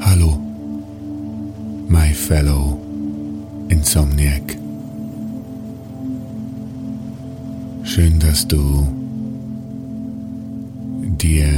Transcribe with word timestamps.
Hallo, 0.00 0.38
my 1.88 2.12
fellow 2.14 2.78
Insomniac. 3.68 4.56
Schön, 7.82 8.20
dass 8.20 8.46
du 8.46 8.86
dir 11.02 11.48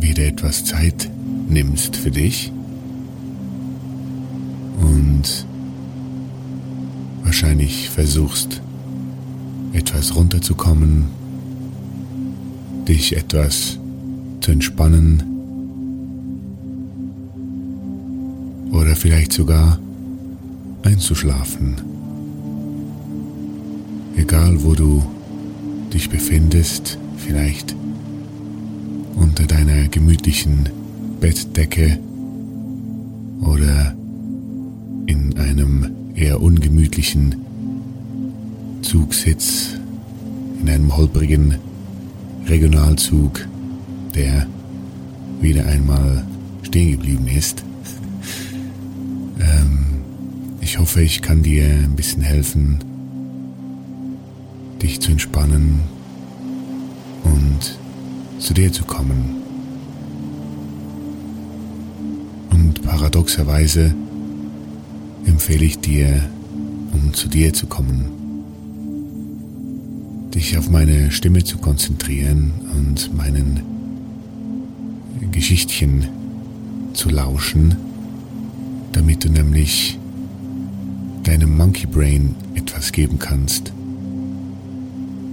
wieder 0.00 0.26
etwas 0.26 0.64
Zeit 0.64 1.08
nimmst 1.48 1.96
für 1.96 2.10
dich 2.10 2.50
und 4.80 5.46
wahrscheinlich 7.22 7.88
versuchst 7.88 8.60
etwas 9.72 10.16
runterzukommen, 10.16 11.06
dich 12.88 13.16
etwas 13.16 13.78
zu 14.40 14.50
entspannen 14.50 15.35
oder 18.70 18.96
vielleicht 18.96 19.32
sogar 19.32 19.78
einzuschlafen. 20.82 21.76
Egal 24.16 24.62
wo 24.62 24.74
du 24.74 25.02
dich 25.92 26.08
befindest, 26.10 26.98
vielleicht 27.16 27.74
unter 29.16 29.44
deiner 29.46 29.88
gemütlichen 29.88 30.68
Bettdecke 31.20 31.98
oder 33.40 33.94
in 35.06 35.36
einem 35.38 35.90
eher 36.14 36.40
ungemütlichen 36.40 37.34
Zugsitz, 38.82 39.74
in 40.60 40.68
einem 40.68 40.96
holprigen 40.96 41.56
Regionalzug, 42.48 43.46
der 44.14 44.46
wieder 45.40 45.66
einmal 45.66 46.24
stehen 46.62 46.92
geblieben 46.92 47.28
ist. 47.28 47.65
Ähm, 49.40 49.86
ich 50.60 50.78
hoffe, 50.78 51.02
ich 51.02 51.22
kann 51.22 51.42
dir 51.42 51.64
ein 51.64 51.96
bisschen 51.96 52.22
helfen, 52.22 52.78
dich 54.82 55.00
zu 55.00 55.12
entspannen 55.12 55.80
und 57.24 57.78
zu 58.38 58.54
dir 58.54 58.72
zu 58.72 58.84
kommen. 58.84 59.36
Und 62.50 62.82
paradoxerweise 62.82 63.94
empfehle 65.24 65.64
ich 65.64 65.78
dir, 65.78 66.28
um 66.92 67.14
zu 67.14 67.28
dir 67.28 67.52
zu 67.52 67.66
kommen, 67.66 68.06
dich 70.34 70.58
auf 70.58 70.70
meine 70.70 71.10
Stimme 71.10 71.44
zu 71.44 71.58
konzentrieren 71.58 72.52
und 72.74 73.14
meinen 73.16 73.62
Geschichtchen 75.32 76.08
zu 76.92 77.10
lauschen, 77.10 77.76
damit 78.96 79.22
du 79.24 79.28
nämlich 79.28 79.98
deinem 81.22 81.54
Monkey 81.54 81.86
Brain 81.86 82.34
etwas 82.54 82.92
geben 82.92 83.18
kannst, 83.18 83.70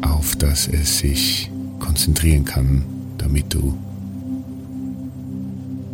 auf 0.01 0.35
das 0.35 0.67
es 0.67 0.97
sich 0.97 1.49
konzentrieren 1.79 2.43
kann, 2.43 2.83
damit 3.17 3.53
du 3.53 3.77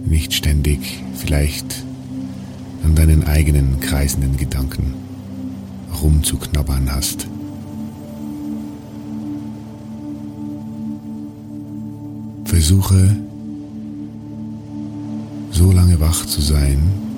nicht 0.04 0.34
ständig 0.34 1.04
vielleicht 1.14 1.84
an 2.84 2.96
deinen 2.96 3.28
eigenen 3.28 3.80
kreisenden 3.80 4.36
Gedanken 4.36 4.96
rumzuknabbern 6.02 6.92
hast. 6.92 7.28
Versuche 12.46 13.16
so 15.52 15.72
lange 15.72 16.00
wach 16.00 16.26
zu 16.26 16.42
sein, 16.42 17.09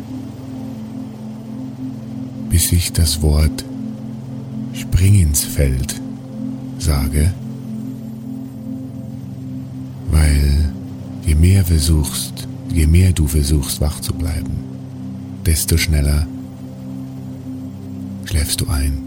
bis 2.51 2.71
ich 2.73 2.91
das 2.91 3.21
Wort 3.21 3.63
Spring 4.73 5.21
ins 5.21 5.43
Feld 5.45 5.99
sage, 6.77 7.33
weil 10.11 10.69
je 11.25 11.35
mehr 11.35 11.63
versuchst, 11.63 12.47
je 12.73 12.85
mehr 12.87 13.13
du 13.13 13.25
versuchst 13.25 13.79
wach 13.79 14.01
zu 14.01 14.13
bleiben, 14.13 14.51
desto 15.45 15.77
schneller 15.77 16.27
schläfst 18.25 18.59
du 18.59 18.67
ein. 18.67 18.97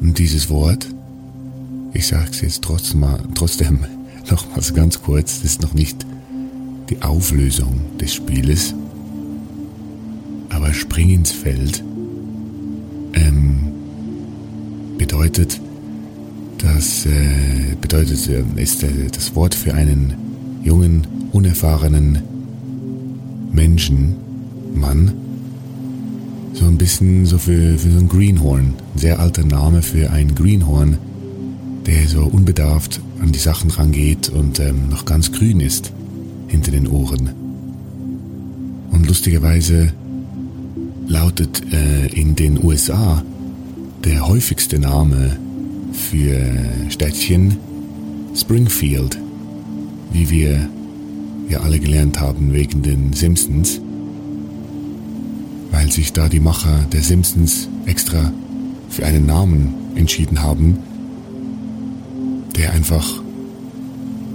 Und 0.00 0.18
dieses 0.18 0.50
Wort, 0.50 0.88
ich 1.92 2.08
sage 2.08 2.28
es 2.32 2.40
jetzt 2.40 2.62
trotzdem, 2.62 3.06
trotzdem 3.34 3.78
nochmals 4.28 4.74
ganz 4.74 5.00
kurz, 5.00 5.42
das 5.42 5.52
ist 5.52 5.62
noch 5.62 5.74
nicht 5.74 6.04
die 6.90 7.00
Auflösung 7.02 7.80
des 8.00 8.14
Spieles, 8.14 8.74
Spring 10.74 11.10
ins 11.10 11.32
Feld 11.32 11.82
ähm, 13.14 13.72
bedeutet, 14.98 15.60
das 16.58 17.06
äh, 17.06 17.74
bedeutet, 17.80 18.28
äh, 18.28 18.62
ist 18.62 18.82
äh, 18.82 18.88
das 19.12 19.34
Wort 19.34 19.54
für 19.54 19.74
einen 19.74 20.14
jungen, 20.62 21.06
unerfahrenen 21.32 22.18
Menschen, 23.52 24.16
Mann, 24.74 25.12
so 26.52 26.66
ein 26.66 26.78
bisschen 26.78 27.26
so 27.26 27.38
für, 27.38 27.78
für 27.78 27.90
so 27.90 27.98
ein 27.98 28.08
Greenhorn, 28.08 28.74
ein 28.94 28.98
sehr 28.98 29.18
alter 29.18 29.44
Name 29.44 29.82
für 29.82 30.10
ein 30.10 30.34
Greenhorn, 30.34 30.98
der 31.86 32.08
so 32.08 32.22
unbedarft 32.22 33.00
an 33.20 33.32
die 33.32 33.38
Sachen 33.38 33.70
rangeht 33.70 34.28
und 34.28 34.60
ähm, 34.60 34.88
noch 34.88 35.04
ganz 35.04 35.32
grün 35.32 35.60
ist 35.60 35.92
hinter 36.48 36.70
den 36.70 36.86
Ohren. 36.86 37.30
Und 38.90 39.06
lustigerweise 39.06 39.92
lautet 41.06 41.62
äh, 41.72 42.06
in 42.08 42.34
den 42.34 42.62
USA 42.62 43.22
der 44.04 44.26
häufigste 44.26 44.78
Name 44.78 45.36
für 45.92 46.40
Städtchen 46.90 47.56
Springfield, 48.34 49.18
wie 50.12 50.28
wir 50.30 50.68
ja 51.48 51.60
alle 51.60 51.78
gelernt 51.78 52.20
haben 52.20 52.52
wegen 52.52 52.82
den 52.82 53.12
Simpsons, 53.12 53.80
weil 55.70 55.90
sich 55.90 56.12
da 56.12 56.28
die 56.28 56.40
Macher 56.40 56.86
der 56.92 57.02
Simpsons 57.02 57.68
extra 57.86 58.32
für 58.88 59.06
einen 59.06 59.26
Namen 59.26 59.74
entschieden 59.94 60.42
haben, 60.42 60.78
der 62.56 62.72
einfach 62.72 63.06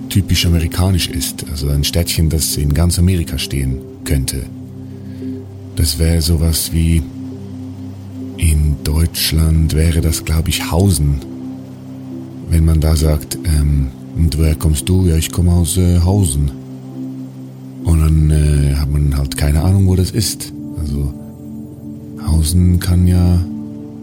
typisch 0.10 0.46
amerikanisch 0.46 1.08
ist, 1.08 1.46
also 1.50 1.70
ein 1.70 1.84
Städtchen, 1.84 2.30
das 2.30 2.58
in 2.58 2.74
ganz 2.74 2.98
Amerika 2.98 3.38
stehen 3.38 3.80
könnte. 4.04 4.44
Das 5.80 5.98
wäre 5.98 6.22
sowas 6.22 6.72
wie 6.72 7.02
in 8.38 8.76
Deutschland 8.84 9.74
wäre 9.74 10.02
das, 10.02 10.24
glaube 10.24 10.50
ich, 10.50 10.70
Hausen 10.72 11.22
wenn 12.50 12.66
man 12.66 12.82
da 12.82 12.96
sagt, 12.96 13.38
ähm, 13.46 13.90
und 14.16 14.38
woher 14.38 14.56
kommst 14.56 14.90
du? 14.90 15.06
Ja, 15.06 15.16
ich 15.16 15.32
komme 15.32 15.52
aus 15.52 15.78
äh, 15.78 16.00
Hausen. 16.00 16.52
Und 17.84 18.00
dann 18.00 18.30
äh, 18.32 18.76
hat 18.76 18.92
man 18.92 19.16
halt 19.16 19.38
keine 19.38 19.62
Ahnung, 19.62 19.88
wo 19.88 19.96
das 19.96 20.12
ist. 20.12 20.52
Also 20.80 21.14
Hausen 22.28 22.80
kann 22.80 23.08
ja 23.08 23.40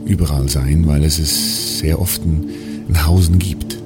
überall 0.06 0.49
sein, 0.49 0.87
weil 0.87 1.05
es 1.05 1.19
es 1.19 1.81
sehr 1.81 2.00
oft 2.00 2.25
ein, 2.25 2.49
ein 2.88 3.06
Hausen 3.06 3.38
gibt. 3.38 3.76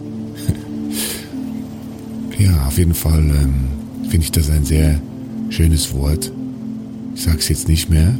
ja, 2.38 2.66
auf 2.66 2.78
jeden 2.78 2.94
Fall 2.94 3.20
ähm, 3.20 3.54
finde 4.08 4.24
ich 4.24 4.32
das 4.32 4.50
ein 4.50 4.64
sehr 4.64 5.00
schönes 5.48 5.92
Wort. 5.94 6.30
Ich 7.20 7.26
sag's 7.26 7.50
jetzt 7.50 7.68
nicht 7.68 7.90
mehr. 7.90 8.18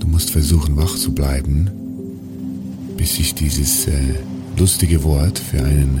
Du 0.00 0.08
musst 0.08 0.32
versuchen, 0.32 0.76
wach 0.76 0.96
zu 0.96 1.12
bleiben, 1.12 1.70
bis 2.96 3.14
sich 3.14 3.32
dieses 3.32 3.86
äh, 3.86 3.92
lustige 4.56 5.04
Wort 5.04 5.38
für 5.38 5.62
einen 5.62 6.00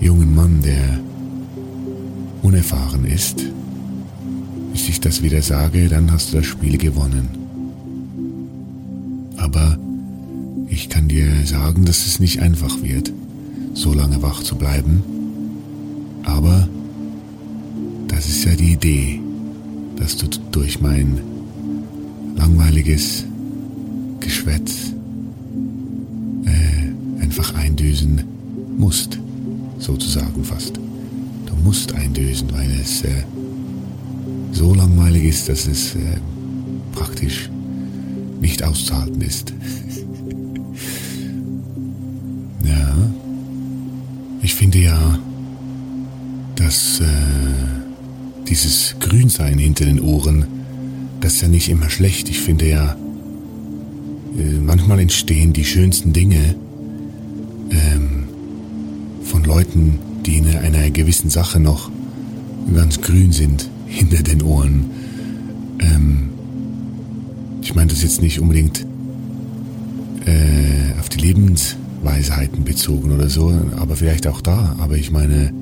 jungen 0.00 0.34
Mann, 0.34 0.60
der 0.60 1.00
unerfahren 2.42 3.06
ist, 3.06 3.46
bis 4.74 4.90
ich 4.90 5.00
das 5.00 5.22
wieder 5.22 5.40
sage, 5.40 5.88
dann 5.88 6.12
hast 6.12 6.34
du 6.34 6.36
das 6.36 6.44
Spiel 6.44 6.76
gewonnen. 6.76 7.30
Aber 9.38 9.78
ich 10.68 10.90
kann 10.90 11.08
dir 11.08 11.46
sagen, 11.46 11.86
dass 11.86 12.06
es 12.06 12.20
nicht 12.20 12.40
einfach 12.40 12.82
wird, 12.82 13.10
so 13.72 13.94
lange 13.94 14.20
wach 14.20 14.42
zu 14.42 14.56
bleiben. 14.56 15.02
Aber 16.24 16.68
das 18.08 18.28
ist 18.28 18.44
ja 18.44 18.54
die 18.54 18.74
Idee, 18.74 19.23
dass 19.96 20.16
du 20.16 20.26
durch 20.50 20.80
mein 20.80 21.20
langweiliges 22.36 23.24
Geschwätz 24.20 24.92
äh, 26.44 27.22
einfach 27.22 27.54
eindüsen 27.54 28.22
musst, 28.76 29.18
sozusagen 29.78 30.44
fast. 30.44 30.76
Du 30.76 31.54
musst 31.62 31.94
eindösen, 31.94 32.48
weil 32.52 32.70
es 32.80 33.02
äh, 33.02 33.24
so 34.52 34.74
langweilig 34.74 35.24
ist, 35.24 35.48
dass 35.48 35.66
es 35.66 35.94
äh, 35.94 36.18
praktisch 36.92 37.50
nicht 38.40 38.62
auszuhalten 38.62 39.20
ist. 39.20 39.52
ja, 42.64 42.94
ich 44.42 44.54
finde 44.54 44.78
ja, 44.78 45.18
dass 46.56 47.00
äh, 47.00 47.83
dieses 48.48 48.96
Grünsein 49.00 49.58
hinter 49.58 49.84
den 49.84 50.00
Ohren, 50.00 50.46
das 51.20 51.34
ist 51.34 51.42
ja 51.42 51.48
nicht 51.48 51.68
immer 51.68 51.88
schlecht. 51.88 52.28
Ich 52.28 52.40
finde 52.40 52.68
ja, 52.68 52.96
äh, 54.38 54.60
manchmal 54.60 55.00
entstehen 55.00 55.52
die 55.52 55.64
schönsten 55.64 56.12
Dinge 56.12 56.54
ähm, 57.70 58.24
von 59.22 59.44
Leuten, 59.44 59.98
die 60.26 60.36
in 60.36 60.46
einer 60.46 60.90
gewissen 60.90 61.30
Sache 61.30 61.60
noch 61.60 61.90
ganz 62.74 63.00
grün 63.00 63.32
sind 63.32 63.68
hinter 63.86 64.22
den 64.22 64.42
Ohren. 64.42 64.84
Ähm, 65.80 66.30
ich 67.62 67.74
meine 67.74 67.88
das 67.88 68.02
jetzt 68.02 68.20
nicht 68.20 68.40
unbedingt 68.40 68.84
äh, 70.26 70.98
auf 70.98 71.08
die 71.08 71.20
Lebensweisheiten 71.20 72.64
bezogen 72.64 73.12
oder 73.12 73.28
so, 73.28 73.54
aber 73.76 73.96
vielleicht 73.96 74.26
auch 74.26 74.40
da. 74.40 74.76
Aber 74.78 74.96
ich 74.96 75.10
meine, 75.10 75.52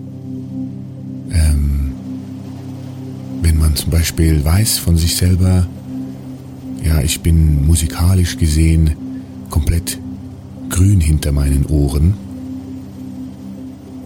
man 3.72 3.76
zum 3.76 3.90
Beispiel 3.90 4.44
weiß 4.44 4.78
von 4.78 4.98
sich 4.98 5.16
selber, 5.16 5.66
ja, 6.84 7.00
ich 7.00 7.20
bin 7.22 7.66
musikalisch 7.66 8.36
gesehen 8.36 8.94
komplett 9.48 9.98
grün 10.68 11.00
hinter 11.00 11.32
meinen 11.32 11.64
Ohren, 11.64 12.12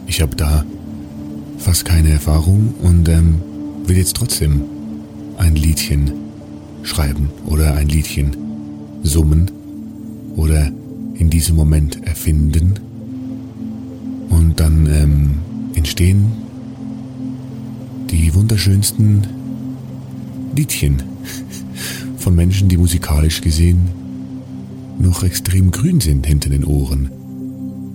ich 0.06 0.20
habe 0.20 0.36
da 0.36 0.64
fast 1.58 1.84
keine 1.84 2.10
Erfahrung 2.10 2.74
und 2.80 3.08
ähm, 3.08 3.40
will 3.86 3.96
jetzt 3.96 4.14
trotzdem 4.14 4.62
ein 5.36 5.56
Liedchen 5.56 6.12
schreiben 6.84 7.30
oder 7.44 7.74
ein 7.74 7.88
Liedchen 7.88 8.36
summen 9.02 9.50
oder 10.36 10.70
in 11.14 11.28
diesem 11.28 11.56
Moment 11.56 12.06
erfinden. 12.06 12.74
Und 14.28 14.60
dann 14.60 14.86
ähm, 14.86 15.30
entstehen 15.74 16.30
die 18.10 18.32
wunderschönsten 18.32 19.26
Liedchen 20.56 21.03
von 22.19 22.35
Menschen, 22.35 22.69
die 22.69 22.76
musikalisch 22.76 23.41
gesehen 23.41 23.88
noch 24.99 25.23
extrem 25.23 25.70
grün 25.70 26.00
sind 26.00 26.26
hinter 26.26 26.50
den 26.50 26.64
Ohren. 26.64 27.11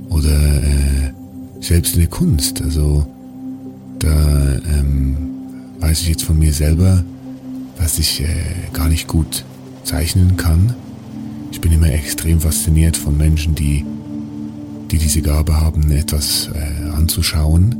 Oder 0.10 0.64
äh, 0.64 1.12
selbst 1.60 1.96
in 1.96 2.02
der 2.02 2.10
Kunst. 2.10 2.62
Also 2.62 3.08
da 4.00 4.60
ähm, 4.78 5.18
weiß 5.80 6.02
ich 6.02 6.10
jetzt 6.10 6.24
von 6.24 6.38
mir 6.38 6.54
selber, 6.54 7.04
was 7.78 7.98
ich 8.00 8.22
äh, 8.22 8.26
gar 8.74 8.90
nicht 8.90 9.08
gut 9.08 9.44
zeichnen 9.84 10.38
kann. 10.38 10.76
Ich 11.52 11.60
bin 11.60 11.72
immer 11.72 11.92
extrem 11.92 12.40
fasziniert 12.40 12.98
von 12.98 13.18
Menschen, 13.18 13.56
die, 13.56 13.84
die 14.92 14.98
diese 14.98 15.22
Gabe 15.22 15.60
haben, 15.60 15.90
etwas 15.92 16.50
äh, 16.54 16.90
anzuschauen 16.92 17.76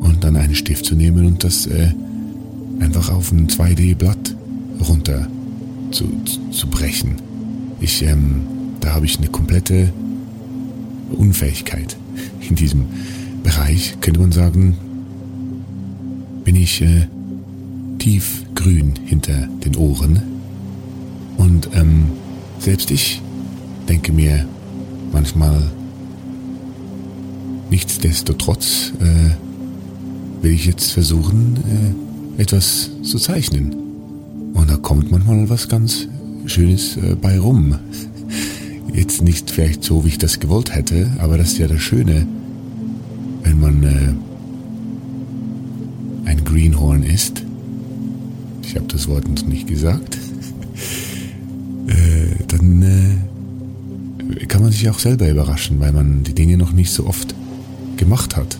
und 0.00 0.24
dann 0.24 0.36
einen 0.36 0.54
Stift 0.54 0.84
zu 0.84 0.94
nehmen 0.94 1.26
und 1.26 1.44
das 1.44 1.66
äh, 1.66 1.92
einfach 2.80 3.10
auf 3.10 3.32
ein 3.32 3.48
2D-Blatt 3.48 4.36
runter 4.88 5.26
zu, 5.90 6.04
zu, 6.50 6.68
brechen. 6.68 7.16
Ich, 7.80 8.02
ähm, 8.02 8.42
da 8.80 8.94
habe 8.94 9.06
ich 9.06 9.18
eine 9.18 9.28
komplette 9.28 9.92
Unfähigkeit 11.10 11.96
in 12.48 12.56
diesem 12.56 12.86
Bereich, 13.42 13.96
könnte 14.00 14.20
man 14.20 14.32
sagen, 14.32 14.76
bin 16.44 16.56
ich 16.56 16.82
äh, 16.82 17.06
tiefgrün 17.98 18.94
hinter 19.04 19.48
den 19.64 19.76
Ohren. 19.76 20.20
Und 21.36 21.68
ähm, 21.74 22.06
selbst 22.58 22.90
ich 22.90 23.20
denke 23.88 24.12
mir 24.12 24.46
manchmal, 25.12 25.62
nichtsdestotrotz 27.70 28.92
äh, 29.00 30.42
will 30.42 30.52
ich 30.52 30.66
jetzt 30.66 30.92
versuchen, 30.92 31.56
äh, 31.68 32.05
etwas 32.38 32.90
zu 33.02 33.18
zeichnen. 33.18 33.74
Und 34.52 34.70
da 34.70 34.76
kommt 34.76 35.10
manchmal 35.10 35.48
was 35.48 35.68
ganz 35.68 36.08
Schönes 36.46 36.96
äh, 36.96 37.14
bei 37.20 37.38
rum. 37.38 37.76
Jetzt 38.92 39.22
nicht 39.22 39.50
vielleicht 39.50 39.84
so, 39.84 40.04
wie 40.04 40.08
ich 40.08 40.18
das 40.18 40.40
gewollt 40.40 40.74
hätte, 40.74 41.10
aber 41.18 41.36
das 41.36 41.52
ist 41.52 41.58
ja 41.58 41.66
das 41.66 41.80
Schöne, 41.80 42.26
wenn 43.42 43.60
man 43.60 43.82
äh, 43.82 44.14
ein 46.24 46.44
Greenhorn 46.44 47.02
ist. 47.02 47.42
Ich 48.62 48.74
habe 48.76 48.86
das 48.86 49.08
Wort 49.08 49.28
noch 49.28 49.46
nicht 49.46 49.66
gesagt. 49.66 50.16
äh, 51.88 52.44
dann 52.48 52.82
äh, 52.82 54.46
kann 54.46 54.62
man 54.62 54.72
sich 54.72 54.88
auch 54.88 54.98
selber 54.98 55.28
überraschen, 55.28 55.78
weil 55.80 55.92
man 55.92 56.22
die 56.22 56.34
Dinge 56.34 56.56
noch 56.56 56.72
nicht 56.72 56.90
so 56.90 57.06
oft 57.06 57.34
gemacht 57.96 58.36
hat. 58.36 58.56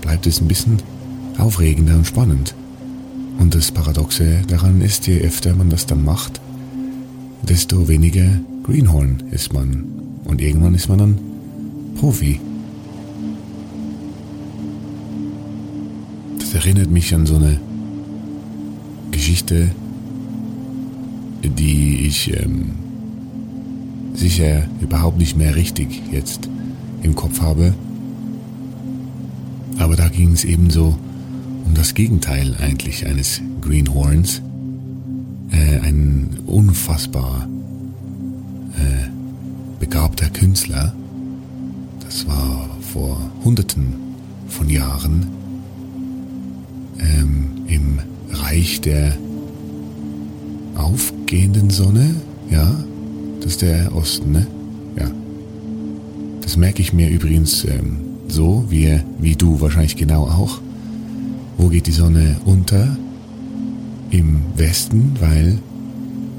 Bleibt 0.00 0.26
es 0.26 0.40
ein 0.40 0.48
bisschen 0.48 0.78
aufregender 1.38 1.96
und 1.96 2.06
spannend. 2.06 2.54
Und 3.38 3.54
das 3.54 3.70
Paradoxe 3.70 4.42
daran 4.48 4.80
ist, 4.80 5.06
je 5.06 5.20
öfter 5.20 5.54
man 5.54 5.70
das 5.70 5.86
dann 5.86 6.04
macht, 6.04 6.40
desto 7.42 7.88
weniger 7.88 8.40
Greenhorn 8.62 9.22
ist 9.30 9.52
man. 9.52 9.84
Und 10.24 10.40
irgendwann 10.40 10.74
ist 10.74 10.88
man 10.88 10.98
dann 10.98 11.18
Profi. 11.96 12.40
Das 16.38 16.54
erinnert 16.54 16.90
mich 16.90 17.14
an 17.14 17.26
so 17.26 17.36
eine 17.36 17.60
Geschichte, 19.10 19.70
die 21.42 22.06
ich 22.06 22.36
ähm, 22.36 22.72
sicher 24.14 24.66
überhaupt 24.80 25.18
nicht 25.18 25.36
mehr 25.36 25.54
richtig 25.54 26.02
jetzt 26.10 26.48
im 27.02 27.14
Kopf 27.14 27.40
habe. 27.40 27.74
Aber 29.78 29.96
da 29.96 30.08
ging 30.08 30.32
es 30.32 30.44
ebenso 30.44 30.96
um 31.66 31.74
das 31.74 31.94
Gegenteil 31.94 32.56
eigentlich 32.60 33.06
eines 33.06 33.40
Greenhorns. 33.60 34.40
Äh, 35.50 35.80
ein 35.80 36.38
unfassbar 36.46 37.48
äh, 38.76 39.08
begabter 39.80 40.30
Künstler. 40.30 40.94
Das 42.00 42.26
war 42.26 42.68
vor 42.92 43.18
Hunderten 43.44 43.94
von 44.48 44.70
Jahren 44.70 45.26
ähm, 46.98 47.48
im 47.66 47.98
Reich 48.30 48.80
der 48.80 49.16
aufgehenden 50.76 51.70
Sonne. 51.70 52.14
Ja, 52.50 52.74
das 53.40 53.52
ist 53.52 53.62
der 53.62 53.94
Osten, 53.94 54.32
ne? 54.32 54.46
Ja. 54.98 55.10
Das 56.42 56.56
merke 56.56 56.80
ich 56.80 56.92
mir 56.92 57.08
übrigens 57.10 57.64
ähm, 57.64 57.98
so, 58.28 58.64
wie, 58.68 59.00
wie 59.18 59.34
du 59.34 59.60
wahrscheinlich 59.60 59.96
genau 59.96 60.24
auch. 60.24 60.60
Wo 61.58 61.68
geht 61.68 61.86
die 61.86 61.92
Sonne 61.92 62.36
unter? 62.44 62.96
Im 64.10 64.42
Westen, 64.56 65.16
weil 65.20 65.58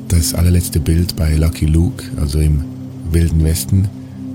das 0.08 0.34
allerletzte 0.34 0.80
Bild 0.80 1.16
bei 1.16 1.36
Lucky 1.36 1.66
Luke, 1.66 2.04
also 2.18 2.40
im 2.40 2.64
Wilden 3.12 3.44
Westen, 3.44 3.88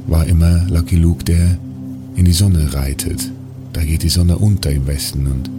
war 0.07 0.27
immer 0.27 0.67
Lucky 0.69 0.97
Luke, 0.97 1.25
der 1.25 1.57
in 2.17 2.25
die 2.25 2.33
Sonne 2.33 2.75
reitet. 2.75 3.31
Da 3.73 3.83
geht 3.83 4.03
die 4.03 4.09
Sonne 4.09 4.37
unter 4.37 4.71
im 4.71 4.87
Westen 4.87 5.27
und 5.27 5.51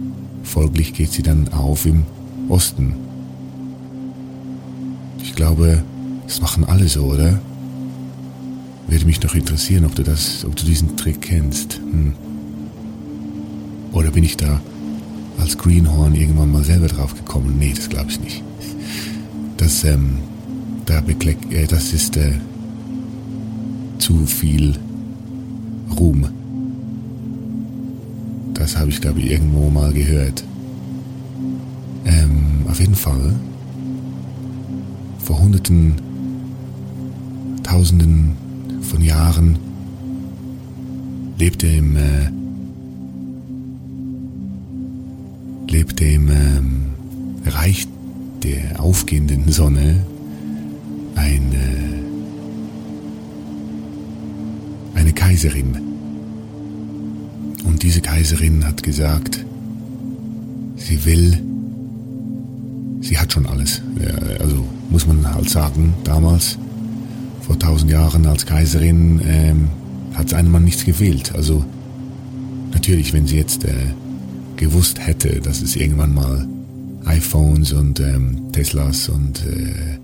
folglich 0.44 0.92
geht 0.94 1.10
sie 1.10 1.22
dann 1.22 1.48
auf 1.48 1.86
im 1.86 2.04
Osten. 2.48 2.94
Ich 5.22 5.34
glaube, 5.34 5.82
das 6.26 6.40
machen 6.40 6.64
alle 6.64 6.86
so, 6.86 7.04
oder? 7.04 7.40
Würde 8.86 9.06
mich 9.06 9.22
noch 9.22 9.34
interessieren, 9.34 9.86
ob 9.86 9.94
du 9.94 10.02
das, 10.02 10.44
ob 10.44 10.54
du 10.54 10.64
diesen 10.64 10.96
Trick 10.96 11.22
kennst. 11.22 11.74
Hm. 11.74 12.12
Oder 13.92 14.10
bin 14.10 14.22
ich 14.22 14.36
da 14.36 14.60
als 15.38 15.58
Greenhorn 15.58 16.14
irgendwann 16.14 16.52
mal 16.52 16.64
selber 16.64 16.86
drauf 16.86 17.14
gekommen? 17.14 17.56
Nee, 17.58 17.72
das 17.74 17.88
glaube 17.88 18.10
ich 18.10 18.20
nicht. 18.20 18.42
Das, 19.56 19.84
ähm, 19.84 20.18
da 20.86 20.98
äh, 20.98 21.66
das 21.66 21.92
ist 21.92 22.16
äh, 22.16 22.32
zu 23.98 24.26
viel 24.26 24.74
Ruhm. 25.98 26.26
Das 28.54 28.76
habe 28.76 28.90
ich, 28.90 29.00
glaube 29.00 29.20
ich, 29.20 29.30
irgendwo 29.30 29.70
mal 29.70 29.92
gehört. 29.92 30.44
Ähm, 32.04 32.66
auf 32.68 32.80
jeden 32.80 32.94
Fall, 32.94 33.34
vor 35.18 35.38
hunderten, 35.40 35.94
tausenden 37.62 38.36
von 38.82 39.00
Jahren 39.00 39.58
lebte 41.38 41.66
im, 41.66 41.96
äh, 41.96 42.30
lebte 45.74 46.04
im 46.04 46.28
ähm, 46.30 46.92
Reich 47.46 47.88
der 48.44 48.80
aufgehenden 48.80 49.50
Sonne 49.50 50.04
eine, 51.16 51.64
eine 54.94 55.12
Kaiserin. 55.12 55.76
Und 57.64 57.82
diese 57.82 58.00
Kaiserin 58.00 58.64
hat 58.64 58.84
gesagt, 58.84 59.44
sie 60.76 61.04
will, 61.04 61.42
sie 63.00 63.18
hat 63.18 63.32
schon 63.32 63.46
alles. 63.46 63.82
Also 64.38 64.64
muss 64.90 65.08
man 65.08 65.34
halt 65.34 65.50
sagen, 65.50 65.94
damals, 66.04 66.56
vor 67.40 67.58
tausend 67.58 67.90
Jahren 67.90 68.24
als 68.26 68.46
Kaiserin, 68.46 69.20
ähm, 69.26 69.68
hat 70.14 70.32
einem 70.34 70.52
Mann 70.52 70.62
nichts 70.64 70.84
gefehlt. 70.84 71.34
Also 71.34 71.64
natürlich, 72.72 73.12
wenn 73.12 73.26
sie 73.26 73.38
jetzt 73.38 73.64
äh, 73.64 73.72
gewusst 74.56 75.04
hätte, 75.04 75.40
dass 75.40 75.62
es 75.62 75.76
irgendwann 75.76 76.14
mal 76.14 76.46
iPhones 77.06 77.72
und 77.72 78.00
ähm, 78.00 78.52
Teslas 78.52 79.08
und 79.08 79.44
äh, 79.46 79.98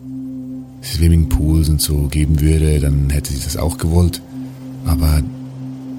Swimmingpools 0.83 1.69
und 1.69 1.81
so 1.81 2.09
geben 2.09 2.41
würde, 2.41 2.81
dann 2.81 3.11
hätte 3.11 3.33
sie 3.33 3.43
das 3.43 3.57
auch 3.57 3.79
gewollt. 3.79 4.21
Aber 4.85 5.23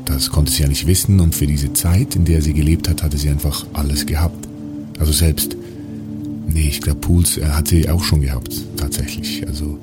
das 0.05 0.29
konnte 0.29 0.51
sie 0.51 0.63
ja 0.63 0.67
nicht 0.67 0.87
wissen 0.87 1.19
und 1.19 1.35
für 1.35 1.47
diese 1.47 1.73
Zeit, 1.73 2.15
in 2.15 2.25
der 2.25 2.41
sie 2.41 2.53
gelebt 2.53 2.89
hat, 2.89 3.03
hatte 3.03 3.17
sie 3.17 3.29
einfach 3.29 3.65
alles 3.73 4.05
gehabt. 4.05 4.47
Also 4.99 5.11
selbst, 5.11 5.55
nee, 6.47 6.67
ich 6.67 6.81
glaube 6.81 6.99
Pools 6.99 7.37
äh, 7.37 7.45
hat 7.45 7.67
sie 7.67 7.89
auch 7.89 8.03
schon 8.03 8.21
gehabt, 8.21 8.53
tatsächlich. 8.77 9.47
Also 9.47 9.77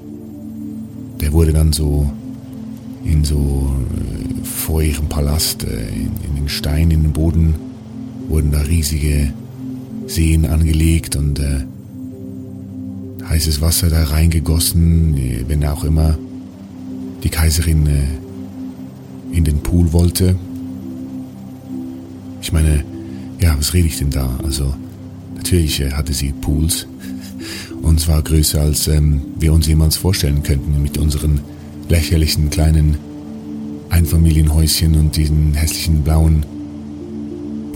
der 1.20 1.32
wurde 1.32 1.52
dann 1.52 1.72
so 1.72 2.10
in 3.04 3.24
so 3.24 3.72
äh, 3.90 4.44
vor 4.44 4.82
ihrem 4.82 5.08
Palast, 5.08 5.64
äh, 5.64 5.88
in, 5.88 6.10
in 6.28 6.36
den 6.36 6.48
Stein, 6.48 6.90
in 6.90 7.02
den 7.02 7.12
Boden, 7.12 7.54
wurden 8.28 8.52
da 8.52 8.60
riesige 8.60 9.32
Seen 10.06 10.46
angelegt 10.46 11.16
und 11.16 11.38
äh, 11.38 11.64
heißes 13.28 13.60
Wasser 13.60 13.90
da 13.90 14.04
reingegossen, 14.04 15.16
wenn 15.48 15.64
auch 15.64 15.84
immer 15.84 16.16
die 17.22 17.28
Kaiserin 17.28 17.86
äh, 17.86 19.36
in 19.36 19.44
den 19.44 19.58
Pool 19.58 19.92
wollte. 19.92 20.36
Ich 22.40 22.52
meine, 22.52 22.84
ja, 23.40 23.54
was 23.58 23.74
rede 23.74 23.88
ich 23.88 23.98
denn 23.98 24.10
da? 24.10 24.38
Also 24.42 24.74
natürlich 25.36 25.80
äh, 25.80 25.92
hatte 25.92 26.12
sie 26.12 26.32
Pools 26.32 26.86
und 27.82 28.00
zwar 28.00 28.22
größer 28.22 28.60
als 28.60 28.88
ähm, 28.88 29.22
wir 29.38 29.52
uns 29.52 29.66
jemals 29.66 29.96
vorstellen 29.96 30.42
könnten 30.42 30.82
mit 30.82 30.96
unseren 30.98 31.40
lächerlichen 31.88 32.50
kleinen 32.50 32.96
Einfamilienhäuschen 33.90 34.94
und 34.94 35.16
diesen 35.16 35.54
hässlichen 35.54 36.02
blauen 36.02 36.44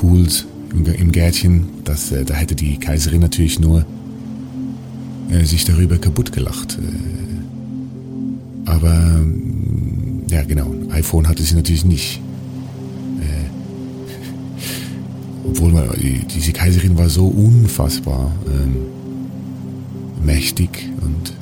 Pools 0.02 0.44
im 0.72 1.12
Gärtchen. 1.12 1.68
Das, 1.84 2.10
äh, 2.10 2.24
da 2.24 2.34
hätte 2.34 2.56
die 2.56 2.76
Kaiserin 2.76 3.20
natürlich 3.20 3.60
nur 3.60 3.86
äh, 5.30 5.44
sich 5.44 5.64
darüber 5.64 5.96
kaputt 5.96 6.32
gelacht. 6.32 6.76
Äh, 6.76 6.80
aber 8.68 9.20
ja 10.28 10.42
genau, 10.42 10.74
iPhone 10.90 11.28
hatte 11.28 11.44
sie 11.44 11.54
natürlich 11.54 11.84
nicht. 11.84 12.20
Obwohl 15.44 15.70
man, 15.70 15.88
diese 16.34 16.52
Kaiserin 16.52 16.98
war 16.98 17.08
so 17.08 17.26
unfassbar 17.26 18.32
ähm, 18.46 18.86
mächtig 20.24 20.90
und 21.00 21.32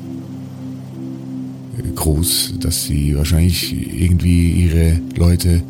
groß, 1.96 2.56
dass 2.60 2.84
sie 2.84 3.16
wahrscheinlich 3.16 3.72
irgendwie 3.72 4.50
ihre 4.50 5.00
Leute 5.16 5.62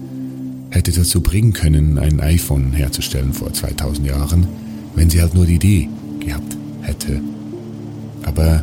hätte 0.71 0.93
dazu 0.93 1.21
bringen 1.21 1.53
können, 1.53 1.99
ein 1.99 2.21
iPhone 2.21 2.73
herzustellen 2.73 3.33
vor 3.33 3.53
2000 3.53 4.07
Jahren, 4.07 4.47
wenn 4.95 5.11
sie 5.11 5.21
halt 5.21 5.35
nur 5.35 5.47
die 5.47 5.57
Idee 5.57 5.89
gehabt 6.21 6.57
hätte. 6.83 7.21
Aber 8.23 8.63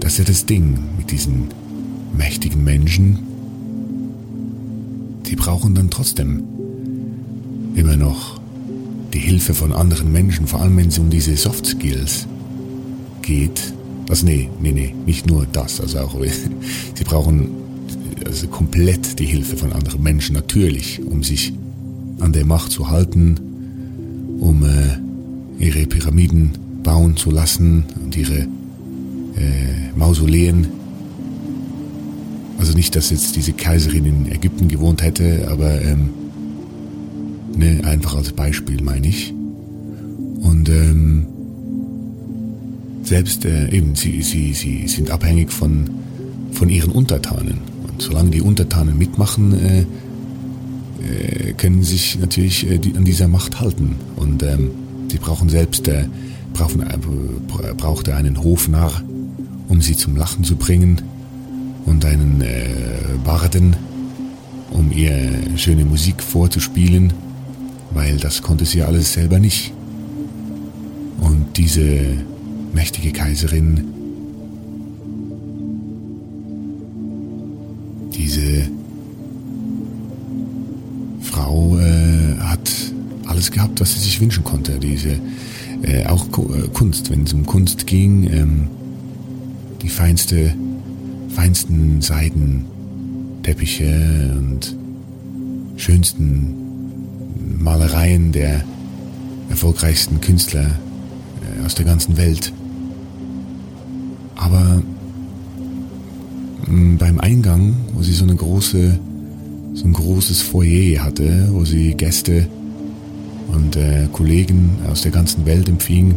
das 0.00 0.12
ist 0.12 0.18
ja 0.18 0.24
das 0.24 0.46
Ding 0.46 0.78
mit 0.96 1.10
diesen 1.10 1.48
mächtigen 2.16 2.64
Menschen. 2.64 3.18
Die 5.26 5.36
brauchen 5.36 5.74
dann 5.74 5.90
trotzdem 5.90 6.44
immer 7.74 7.96
noch 7.96 8.40
die 9.12 9.18
Hilfe 9.18 9.54
von 9.54 9.72
anderen 9.72 10.12
Menschen, 10.12 10.46
vor 10.46 10.60
allem 10.60 10.76
wenn 10.76 10.88
es 10.88 10.98
um 10.98 11.10
diese 11.10 11.36
Soft 11.36 11.66
Skills 11.66 12.26
geht. 13.22 13.74
Also 14.08 14.24
nee, 14.24 14.48
nee, 14.60 14.72
nee, 14.72 14.94
nicht 15.04 15.26
nur 15.26 15.46
das, 15.46 15.80
also 15.80 15.98
auch 15.98 16.16
sie 16.94 17.04
brauchen 17.04 17.65
also 18.26 18.48
komplett 18.48 19.18
die 19.18 19.24
Hilfe 19.26 19.56
von 19.56 19.72
anderen 19.72 20.02
Menschen 20.02 20.34
natürlich, 20.34 21.00
um 21.04 21.22
sich 21.22 21.52
an 22.20 22.32
der 22.32 22.44
Macht 22.44 22.72
zu 22.72 22.90
halten, 22.90 23.36
um 24.40 24.64
äh, 24.64 25.64
ihre 25.64 25.86
Pyramiden 25.86 26.50
bauen 26.82 27.16
zu 27.16 27.30
lassen 27.30 27.84
und 28.02 28.16
ihre 28.16 28.38
äh, 28.38 28.46
Mausoleen. 29.96 30.66
Also 32.58 32.74
nicht, 32.74 32.96
dass 32.96 33.10
jetzt 33.10 33.36
diese 33.36 33.52
Kaiserin 33.52 34.04
in 34.04 34.32
Ägypten 34.32 34.68
gewohnt 34.68 35.02
hätte, 35.02 35.48
aber 35.50 35.80
ähm, 35.82 36.10
ne, 37.56 37.80
einfach 37.84 38.16
als 38.16 38.32
Beispiel 38.32 38.82
meine 38.82 39.08
ich. 39.08 39.32
Und 40.40 40.68
ähm, 40.68 41.26
selbst 43.02 43.44
äh, 43.44 43.70
eben, 43.70 43.94
sie, 43.94 44.22
sie, 44.22 44.52
sie 44.52 44.88
sind 44.88 45.10
abhängig 45.10 45.52
von, 45.52 45.88
von 46.52 46.68
ihren 46.68 46.92
Untertanen. 46.92 47.75
Solange 47.98 48.30
die 48.30 48.42
Untertanen 48.42 48.98
mitmachen, 48.98 49.52
äh, 49.52 49.80
äh, 51.02 51.52
können 51.52 51.82
sich 51.82 52.18
natürlich 52.18 52.68
äh, 52.70 52.78
die, 52.78 52.96
an 52.96 53.04
dieser 53.04 53.28
Macht 53.28 53.60
halten. 53.60 53.96
Und 54.16 54.42
ähm, 54.42 54.70
sie 55.10 55.18
brauchen 55.18 55.48
selbst 55.48 55.88
äh, 55.88 56.06
braucht 56.52 58.08
er 58.08 58.16
einen 58.16 58.42
Hofnarr, 58.42 59.02
um 59.68 59.82
sie 59.82 59.96
zum 59.96 60.16
Lachen 60.16 60.42
zu 60.42 60.56
bringen, 60.56 61.02
und 61.86 62.04
einen 62.04 62.40
äh, 62.40 62.68
Barden, 63.24 63.76
um 64.70 64.90
ihr 64.92 65.14
schöne 65.56 65.84
Musik 65.84 66.22
vorzuspielen, 66.22 67.12
weil 67.92 68.16
das 68.16 68.42
konnte 68.42 68.64
sie 68.64 68.82
alles 68.82 69.12
selber 69.12 69.38
nicht. 69.38 69.72
Und 71.20 71.56
diese 71.56 71.84
mächtige 72.74 73.12
Kaiserin, 73.12 73.84
diese 78.26 78.68
Frau 81.22 81.78
äh, 81.78 82.36
hat 82.40 82.68
alles 83.26 83.52
gehabt, 83.52 83.80
was 83.80 83.94
sie 83.94 84.00
sich 84.00 84.20
wünschen 84.20 84.42
konnte. 84.42 84.80
Diese 84.80 85.20
äh, 85.82 86.04
auch 86.06 86.26
äh, 86.26 86.66
Kunst, 86.72 87.08
wenn 87.10 87.22
es 87.22 87.32
um 87.32 87.46
Kunst 87.46 87.86
ging, 87.86 88.24
ähm, 88.24 88.66
die 89.80 89.88
feinste, 89.88 90.52
feinsten 91.28 92.02
Seidenteppiche 92.02 94.34
und 94.36 94.76
schönsten 95.76 96.52
Malereien 97.60 98.32
der 98.32 98.64
erfolgreichsten 99.50 100.20
Künstler 100.20 100.64
äh, 100.64 101.64
aus 101.64 101.76
der 101.76 101.84
ganzen 101.84 102.16
Welt. 102.16 102.52
Aber 104.34 104.82
beim 106.64 107.20
Eingang, 107.20 107.74
wo 107.94 108.02
sie 108.02 108.12
so 108.12 108.24
eine 108.24 108.34
große, 108.34 108.98
so 109.74 109.84
ein 109.84 109.92
großes 109.92 110.42
Foyer 110.42 111.04
hatte, 111.04 111.48
wo 111.52 111.64
sie 111.64 111.94
Gäste 111.94 112.46
und 113.48 113.76
äh, 113.76 114.08
Kollegen 114.12 114.78
aus 114.90 115.02
der 115.02 115.12
ganzen 115.12 115.46
Welt 115.46 115.68
empfing. 115.68 116.14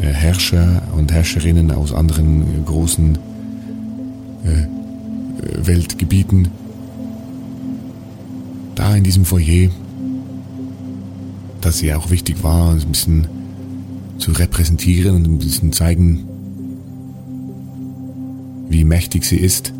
Äh, 0.00 0.06
Herrscher 0.06 0.82
und 0.96 1.12
Herrscherinnen 1.12 1.70
aus 1.70 1.92
anderen 1.92 2.64
großen 2.64 3.18
äh, 4.44 5.66
Weltgebieten. 5.66 6.48
Da 8.74 8.96
in 8.96 9.04
diesem 9.04 9.24
Foyer, 9.24 9.70
das 11.60 11.82
ihr 11.82 11.98
auch 11.98 12.10
wichtig 12.10 12.42
war, 12.42 12.72
ein 12.72 12.88
bisschen 12.88 13.26
zu 14.18 14.32
repräsentieren 14.32 15.16
und 15.16 15.26
ein 15.26 15.38
bisschen 15.38 15.72
zeigen, 15.72 16.24
wie 18.74 18.84
mächtig 18.84 19.24
sie 19.24 19.36
ist, 19.36 19.72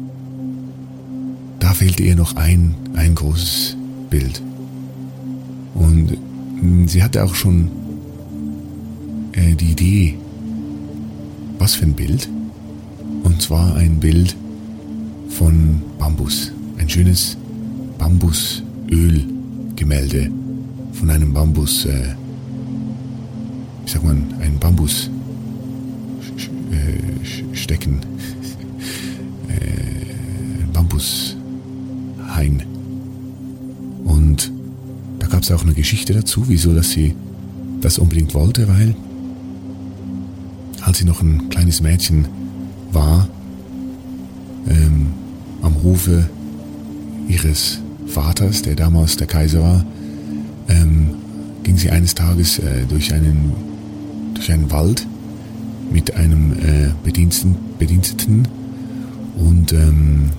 da 1.58 1.74
fehlte 1.74 2.04
ihr 2.04 2.14
noch 2.14 2.36
ein, 2.36 2.76
ein 2.94 3.16
großes 3.16 3.76
Bild. 4.08 4.40
Und 5.74 6.16
hm, 6.60 6.86
sie 6.86 7.02
hatte 7.02 7.24
auch 7.24 7.34
schon 7.34 7.72
äh, 9.32 9.56
die 9.56 9.72
Idee, 9.72 10.14
was 11.58 11.74
für 11.74 11.86
ein 11.86 11.94
Bild. 11.94 12.28
Und 13.24 13.42
zwar 13.42 13.74
ein 13.74 13.98
Bild 13.98 14.36
von 15.28 15.82
Bambus. 15.98 16.52
Ein 16.78 16.88
schönes 16.88 17.36
Bambusölgemälde 17.98 20.30
von 20.92 21.10
einem 21.10 21.32
Bambus, 21.32 21.84
äh, 21.86 22.14
ich 23.84 23.92
sag 23.92 24.04
mal, 24.04 24.16
ein 24.40 24.56
Bambus 24.60 25.10
äh, 26.70 27.00
stecken. 27.56 28.13
Bambushain. 32.44 32.62
Und 34.04 34.52
da 35.18 35.26
gab 35.26 35.42
es 35.42 35.50
auch 35.50 35.62
eine 35.62 35.74
Geschichte 35.74 36.12
dazu, 36.12 36.44
wieso 36.48 36.74
dass 36.74 36.90
sie 36.90 37.14
das 37.80 37.98
unbedingt 37.98 38.34
wollte, 38.34 38.68
weil 38.68 38.94
als 40.82 40.98
sie 40.98 41.04
noch 41.04 41.22
ein 41.22 41.48
kleines 41.48 41.80
Mädchen 41.80 42.26
war, 42.92 43.28
ähm, 44.68 45.08
am 45.62 45.74
Rufe 45.76 46.28
ihres 47.28 47.80
Vaters, 48.06 48.62
der 48.62 48.74
damals 48.74 49.16
der 49.16 49.26
Kaiser 49.26 49.62
war, 49.62 49.84
ähm, 50.68 51.10
ging 51.62 51.78
sie 51.78 51.90
eines 51.90 52.14
Tages 52.14 52.58
äh, 52.58 52.84
durch, 52.86 53.14
einen, 53.14 53.52
durch 54.34 54.52
einen 54.52 54.70
Wald 54.70 55.06
mit 55.90 56.14
einem 56.16 56.52
äh, 56.52 56.90
Bediensteten, 57.02 57.56
Bediensteten 57.78 58.46
und 59.36 59.72
ähm, 59.72 60.30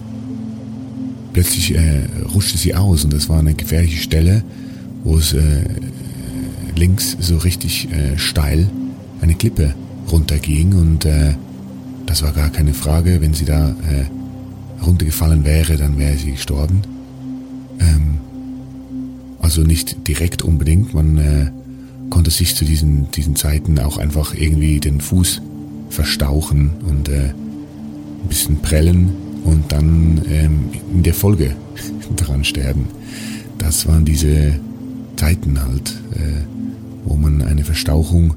plötzlich 1.36 1.76
äh, 1.76 2.08
rutschte 2.34 2.58
sie 2.58 2.76
aus 2.76 3.04
und 3.04 3.12
das 3.12 3.28
war 3.28 3.40
eine 3.40 3.54
gefährliche 3.54 3.98
Stelle, 3.98 4.42
wo 5.04 5.18
es 5.18 5.34
äh, 5.34 5.66
links 6.78 7.18
so 7.20 7.36
richtig 7.36 7.92
äh, 7.92 8.18
steil 8.18 8.70
eine 9.20 9.36
Klippe 9.36 9.76
runterging 10.10 10.74
und 10.76 11.04
äh, 11.04 11.34
das 12.06 12.24
war 12.24 12.32
gar 12.32 12.50
keine 12.52 12.74
Frage, 12.74 13.20
wenn 13.20 13.34
sie 13.34 13.44
da 13.44 13.72
äh, 13.72 14.86
runtergefallen 14.86 15.44
wäre, 15.44 15.76
dann 15.76 16.00
wäre 16.00 16.16
sie 16.16 16.32
gestorben. 16.32 16.84
Ähm, 17.82 18.20
also 19.42 19.64
nicht 19.64 20.08
direkt 20.08 20.42
unbedingt, 20.42 20.94
man 20.94 21.18
äh, 21.18 21.52
konnte 22.12 22.32
sich 22.32 22.56
zu 22.56 22.64
diesen, 22.64 23.12
diesen 23.12 23.36
Zeiten 23.36 23.78
auch 23.80 23.98
einfach 23.98 24.34
irgendwie 24.34 24.80
den 24.80 25.02
Fuß 25.02 25.42
verstauchen 25.90 26.70
und 26.88 27.10
äh, 27.10 27.34
ein 27.34 28.30
bisschen 28.30 28.62
prellen 28.62 29.25
und 29.46 29.72
dann 29.72 30.22
ähm, 30.30 30.72
in 30.94 31.04
der 31.04 31.14
Folge 31.14 31.56
daran 32.16 32.44
sterben. 32.44 32.88
Das 33.58 33.88
waren 33.88 34.04
diese 34.04 34.60
Zeiten 35.16 35.62
halt, 35.62 35.94
äh, 36.14 36.42
wo 37.06 37.16
man 37.16 37.42
eine 37.42 37.64
Verstauchung 37.64 38.34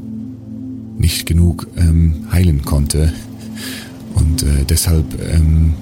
nicht 0.99 1.27
genug 1.27 1.67
ähm, 1.77 2.27
heilen 2.31 2.63
konnte. 2.65 3.13
Und 4.15 4.43
äh, 4.43 4.65
deshalb 4.69 5.05
ähm, 5.33 5.75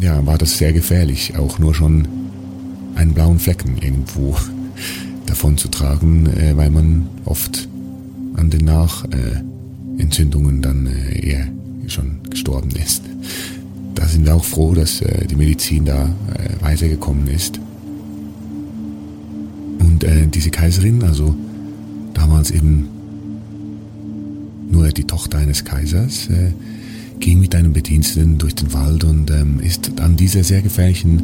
ja, 0.00 0.24
war 0.26 0.38
das 0.38 0.58
sehr 0.58 0.72
gefährlich, 0.72 1.36
auch 1.36 1.58
nur 1.58 1.74
schon 1.74 2.08
einen 2.94 3.14
blauen 3.14 3.38
Flecken 3.38 3.78
irgendwo 3.78 4.36
davon 5.26 5.56
zu 5.58 5.68
tragen, 5.68 6.26
äh, 6.26 6.56
weil 6.56 6.70
man 6.70 7.08
oft 7.24 7.68
an 8.36 8.50
den 8.50 8.64
Nachentzündungen 8.64 10.60
dann 10.60 10.86
äh, 10.86 11.26
eher 11.26 11.46
schon 11.86 12.18
gestorben 12.30 12.70
ist. 12.70 13.02
Da 13.94 14.06
sind 14.06 14.26
wir 14.26 14.34
auch 14.34 14.44
froh, 14.44 14.74
dass 14.74 15.00
äh, 15.00 15.26
die 15.26 15.36
Medizin 15.36 15.84
da 15.84 16.06
äh, 16.06 16.62
weitergekommen 16.62 17.26
ist. 17.28 17.60
Und 19.78 20.04
äh, 20.04 20.26
diese 20.26 20.50
Kaiserin, 20.50 21.02
also 21.02 21.34
damals 22.12 22.50
eben 22.50 22.88
nur 24.70 24.88
die 24.88 25.04
Tochter 25.04 25.38
eines 25.38 25.64
Kaisers, 25.64 26.28
äh, 26.28 26.52
ging 27.20 27.40
mit 27.40 27.54
einem 27.54 27.72
Bediensteten 27.72 28.38
durch 28.38 28.54
den 28.54 28.72
Wald 28.72 29.04
und 29.04 29.30
ähm, 29.30 29.60
ist 29.60 30.00
an 30.00 30.16
dieser 30.16 30.42
sehr 30.42 30.62
gefährlichen 30.62 31.22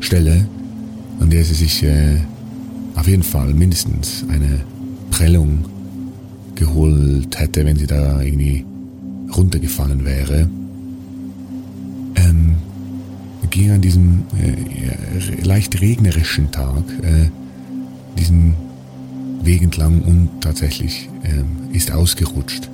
Stelle, 0.00 0.46
an 1.20 1.30
der 1.30 1.44
sie 1.44 1.54
sich 1.54 1.82
äh, 1.82 2.18
auf 2.94 3.08
jeden 3.08 3.22
Fall 3.22 3.52
mindestens 3.52 4.24
eine 4.28 4.60
Prellung 5.10 5.64
geholt 6.54 7.38
hätte, 7.38 7.64
wenn 7.64 7.76
sie 7.76 7.86
da 7.86 8.22
irgendwie 8.22 8.64
runtergefallen 9.34 10.04
wäre, 10.04 10.48
ähm, 12.16 12.56
ging 13.52 13.70
an 13.70 13.80
diesem 13.80 14.24
äh, 14.40 15.44
leicht 15.44 15.80
regnerischen 15.80 16.50
Tag 16.50 16.82
äh, 17.02 17.28
diesen 18.18 18.54
Weg 19.42 19.62
entlang 19.62 20.00
und 20.02 20.40
tatsächlich 20.40 21.08
äh, 21.22 21.76
ist 21.76 21.92
ausgerutscht. 21.92 22.68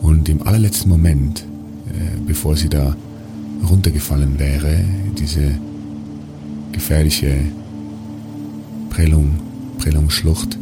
Und 0.00 0.28
im 0.28 0.42
allerletzten 0.42 0.90
Moment, 0.90 1.40
äh, 1.40 2.18
bevor 2.26 2.56
sie 2.56 2.68
da 2.68 2.96
runtergefallen 3.68 4.38
wäre, 4.38 4.84
diese 5.18 5.54
gefährliche 6.72 7.36
Prellung, 8.90 9.34
Prellungsschlucht, 9.78 10.58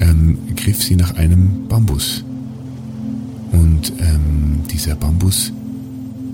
ähm, 0.00 0.38
griff 0.56 0.82
sie 0.82 0.96
nach 0.96 1.14
einem 1.16 1.68
Bambus. 1.68 2.24
Und 3.52 3.92
ähm, 4.00 4.60
dieser 4.70 4.96
Bambus 4.96 5.52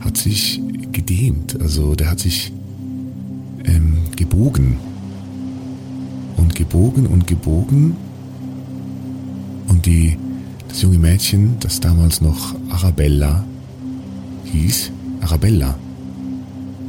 hat 0.01 0.17
sich 0.17 0.61
gedehnt, 0.93 1.61
also 1.61 1.95
der 1.95 2.11
hat 2.11 2.21
sich 2.21 2.53
ähm, 3.65 3.99
gebogen. 4.17 4.77
Und 6.37 6.55
gebogen 6.55 7.07
und 7.07 7.27
gebogen. 7.27 7.97
Und 9.69 9.87
die 9.87 10.17
das 10.69 10.83
junge 10.83 10.99
Mädchen, 10.99 11.57
das 11.61 11.81
damals 11.81 12.21
noch 12.21 12.55
Arabella 12.71 13.45
hieß, 14.45 14.93
Arabella, 15.21 15.77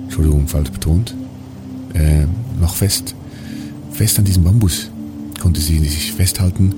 Entschuldigung, 0.04 0.48
falsch 0.48 0.70
betont, 0.70 1.16
äh, 1.94 2.26
noch 2.60 2.76
fest, 2.76 3.16
fest 3.92 4.20
an 4.20 4.26
diesem 4.26 4.44
Bambus 4.44 4.92
konnte 5.42 5.60
sie 5.60 5.80
sich 5.80 6.14
festhalten 6.14 6.76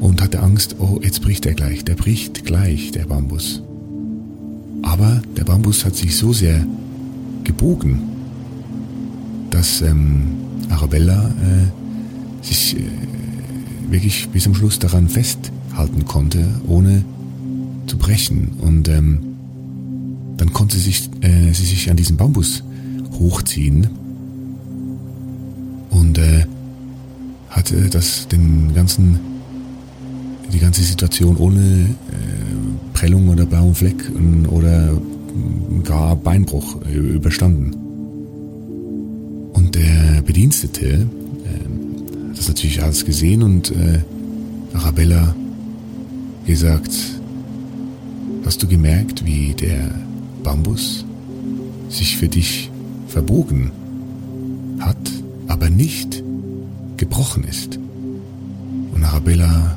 und 0.00 0.22
hatte 0.22 0.40
Angst, 0.40 0.76
oh, 0.78 0.98
jetzt 1.02 1.20
bricht 1.20 1.44
er 1.44 1.52
gleich, 1.52 1.84
der 1.84 1.94
bricht 1.94 2.46
gleich, 2.46 2.90
der 2.90 3.04
Bambus. 3.04 3.62
Aber 4.86 5.20
der 5.36 5.42
Bambus 5.42 5.84
hat 5.84 5.96
sich 5.96 6.16
so 6.16 6.32
sehr 6.32 6.64
gebogen, 7.42 7.98
dass 9.50 9.82
ähm, 9.82 10.28
Arabella 10.70 11.28
äh, 11.28 12.46
sich 12.46 12.76
äh, 12.76 12.82
wirklich 13.90 14.28
bis 14.28 14.44
zum 14.44 14.54
Schluss 14.54 14.78
daran 14.78 15.08
fest 15.08 15.50
halten 15.74 16.04
konnte, 16.04 16.46
ohne 16.68 17.04
zu 17.88 17.98
brechen. 17.98 18.52
Und 18.60 18.88
ähm, 18.88 19.18
dann 20.36 20.52
konnte 20.52 20.76
sie 20.76 20.84
sich, 20.84 21.10
äh, 21.20 21.52
sie 21.52 21.64
sich 21.64 21.90
an 21.90 21.96
diesen 21.96 22.16
Bambus 22.16 22.62
hochziehen 23.18 23.88
und 25.90 26.16
äh, 26.16 26.46
hatte 27.48 27.90
das 27.90 28.28
den 28.28 28.72
ganzen 28.72 29.18
die 30.52 30.60
ganze 30.60 30.82
Situation 30.82 31.36
ohne 31.38 31.60
äh, 31.60 32.45
Prellung 32.96 33.28
oder 33.28 33.44
blauen 33.44 33.74
Fleck 33.74 34.10
oder 34.48 34.88
gar 35.84 36.16
Beinbruch 36.16 36.80
überstanden. 36.86 37.74
Und 39.52 39.74
der 39.74 40.22
Bedienstete 40.22 40.86
äh, 40.86 42.30
hat 42.30 42.38
das 42.38 42.48
natürlich 42.48 42.82
alles 42.82 43.04
gesehen 43.04 43.42
und 43.42 43.70
äh, 43.70 44.00
Arabella 44.72 45.36
gesagt, 46.46 46.90
hast 48.46 48.62
du 48.62 48.66
gemerkt, 48.66 49.26
wie 49.26 49.52
der 49.52 49.90
Bambus 50.42 51.04
sich 51.90 52.16
für 52.16 52.28
dich 52.28 52.70
verbogen 53.08 53.72
hat, 54.80 54.96
aber 55.48 55.68
nicht 55.68 56.22
gebrochen 56.96 57.44
ist. 57.44 57.78
Und 58.94 59.04
Arabella, 59.04 59.76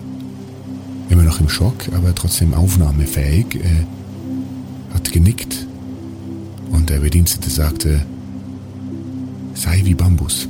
immer 1.09 1.23
noch 1.23 1.39
im 1.39 1.49
Schock, 1.49 1.89
aber 1.95 2.13
trotzdem 2.15 2.53
aufnahmefähig, 2.53 3.55
äh, 3.55 3.85
hat 4.93 5.11
genickt 5.11 5.67
und 6.71 6.89
der 6.89 6.99
Bedienstete 6.99 7.49
sagte, 7.49 8.01
sei 9.53 9.81
wie 9.83 9.95
Bambus. 9.95 10.47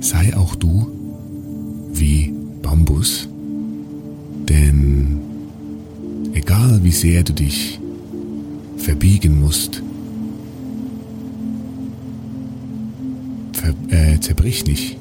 Sei 0.00 0.36
auch 0.36 0.54
du 0.54 0.88
wie 1.92 2.32
Bambus 2.62 3.28
denn 4.50 5.20
egal 6.32 6.80
wie 6.82 6.90
sehr 6.90 7.22
du 7.22 7.32
dich 7.32 7.78
verbiegen 8.76 9.40
musst, 9.40 9.82
ver, 13.52 13.74
äh, 13.88 14.18
zerbrich 14.20 14.66
nicht. 14.66 14.96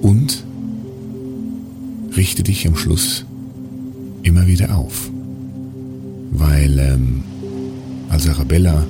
Und 0.00 0.39
richte 2.16 2.42
dich 2.42 2.66
am 2.66 2.76
Schluss 2.76 3.24
immer 4.22 4.46
wieder 4.46 4.76
auf. 4.76 5.10
Weil 6.32 6.78
ähm, 6.78 7.22
als 8.08 8.28
Arabella 8.28 8.86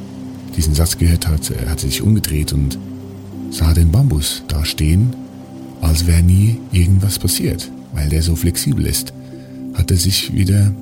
diesen 0.56 0.74
Satz 0.74 0.98
gehört 0.98 1.26
hat, 1.26 1.50
äh, 1.50 1.66
hat 1.68 1.80
sie 1.80 1.88
sich 1.88 2.02
umgedreht 2.02 2.52
und 2.52 2.78
sah 3.50 3.72
den 3.74 3.90
Bambus 3.90 4.42
da 4.48 4.64
stehen, 4.64 5.14
als 5.80 6.06
wäre 6.06 6.22
nie 6.22 6.58
irgendwas 6.72 7.18
passiert, 7.18 7.70
weil 7.92 8.08
der 8.08 8.22
so 8.22 8.36
flexibel 8.36 8.86
ist. 8.86 9.12
Hat 9.74 9.90
er 9.90 9.96
sich 9.96 10.34
wieder 10.34 10.72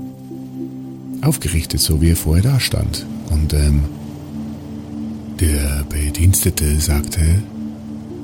aufgerichtet, 1.22 1.80
so 1.80 2.00
wie 2.00 2.10
er 2.10 2.16
vorher 2.16 2.42
da 2.42 2.60
stand. 2.60 3.06
Und 3.30 3.52
ähm, 3.52 3.82
der 5.40 5.84
Bedienstete 5.88 6.80
sagte, 6.80 7.20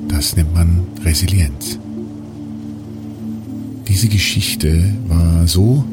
das 0.09 0.37
nennt 0.37 0.55
man 0.55 0.87
Resilienz. 1.05 1.79
Diese 3.95 4.09
Geschichte 4.09 4.93
war 5.07 5.47
so, 5.47 5.85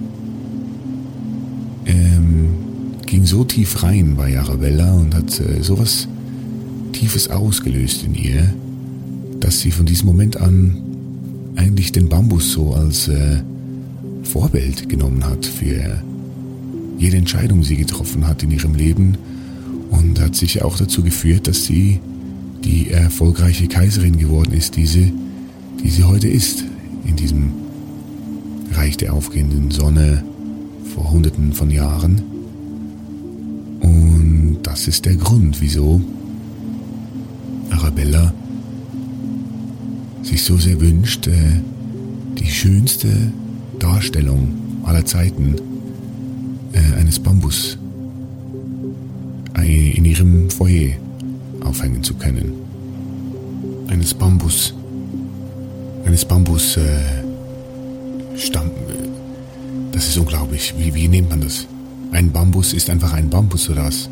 ähm, 1.86 2.48
ging 3.06 3.28
so 3.28 3.44
tief 3.44 3.84
rein 3.84 4.16
bei 4.16 4.40
Arabella 4.40 4.92
und 4.96 5.14
hat 5.14 5.40
äh, 5.40 5.62
sowas 5.62 6.08
Tiefes 6.94 7.30
ausgelöst 7.30 8.04
in 8.04 8.16
ihr, 8.16 8.52
dass 9.40 9.60
sie 9.60 9.70
von 9.70 9.86
diesem 9.86 10.08
Moment 10.08 10.36
an 10.38 10.78
eigentlich 11.56 11.92
den 11.92 12.10
Bambus 12.10 12.54
so 12.54 12.74
als 12.74 13.08
äh, 13.08 13.44
Vorbild 14.24 14.90
genommen 14.90 15.24
hat 15.24 15.46
für 15.46 16.02
jede 16.98 17.18
Entscheidung, 17.18 17.62
die 17.62 17.68
sie 17.68 17.78
getroffen 17.78 18.28
hat 18.28 18.42
in 18.42 18.50
ihrem 18.50 18.74
Leben 18.74 19.16
und 19.92 20.20
hat 20.20 20.36
sich 20.36 20.64
auch 20.64 20.76
dazu 20.76 21.04
geführt, 21.04 21.48
dass 21.48 21.66
sie 21.66 22.00
die 22.64 22.90
erfolgreiche 22.90 23.68
Kaiserin 23.68 24.18
geworden 24.18 24.54
ist, 24.54 24.76
die 24.76 24.88
sie, 24.88 25.14
die 25.84 25.92
sie 25.92 26.04
heute 26.04 26.30
ist, 26.30 26.64
in 27.06 27.16
diesem 27.16 27.61
Reich 28.72 28.98
der 28.98 29.14
aufgehenden 29.14 29.72
Sonne 29.72 30.24
vor 30.94 31.12
hunderten 31.12 31.54
von 31.54 31.70
Jahren. 31.70 32.22
Und 33.82 34.60
das 34.64 34.88
ist 34.88 35.06
der 35.06 35.16
Grund, 35.16 35.62
wieso 35.62 36.02
Arabella 37.70 38.34
sich 40.24 40.44
so 40.44 40.58
sehr 40.58 40.80
wünscht, 40.80 41.28
äh, 41.28 41.62
die 42.38 42.48
schönste 42.50 43.10
Darstellung 43.80 44.50
aller 44.84 45.06
Zeiten 45.06 45.56
äh, 46.74 47.00
eines 47.00 47.20
Bambus 47.20 47.78
in 49.64 50.06
ihrem 50.06 50.50
Foyer 50.50 50.94
aufhängen 51.64 52.04
zu 52.04 52.16
können. 52.16 52.52
Eines 53.88 54.14
Bambus, 54.14 54.74
eines 56.06 56.26
Bambus 56.26 56.78
äh, 56.78 57.21
Stamm. 58.42 58.72
Das 59.92 60.08
ist 60.08 60.18
unglaublich. 60.18 60.74
Wie, 60.78 60.94
wie 60.94 61.08
nennt 61.08 61.30
man 61.30 61.42
das? 61.42 61.68
Ein 62.12 62.32
Bambus 62.32 62.74
ist 62.74 62.90
einfach 62.90 63.14
ein 63.14 63.30
Bambus 63.30 63.70
oder 63.70 63.86
was? 63.86 64.10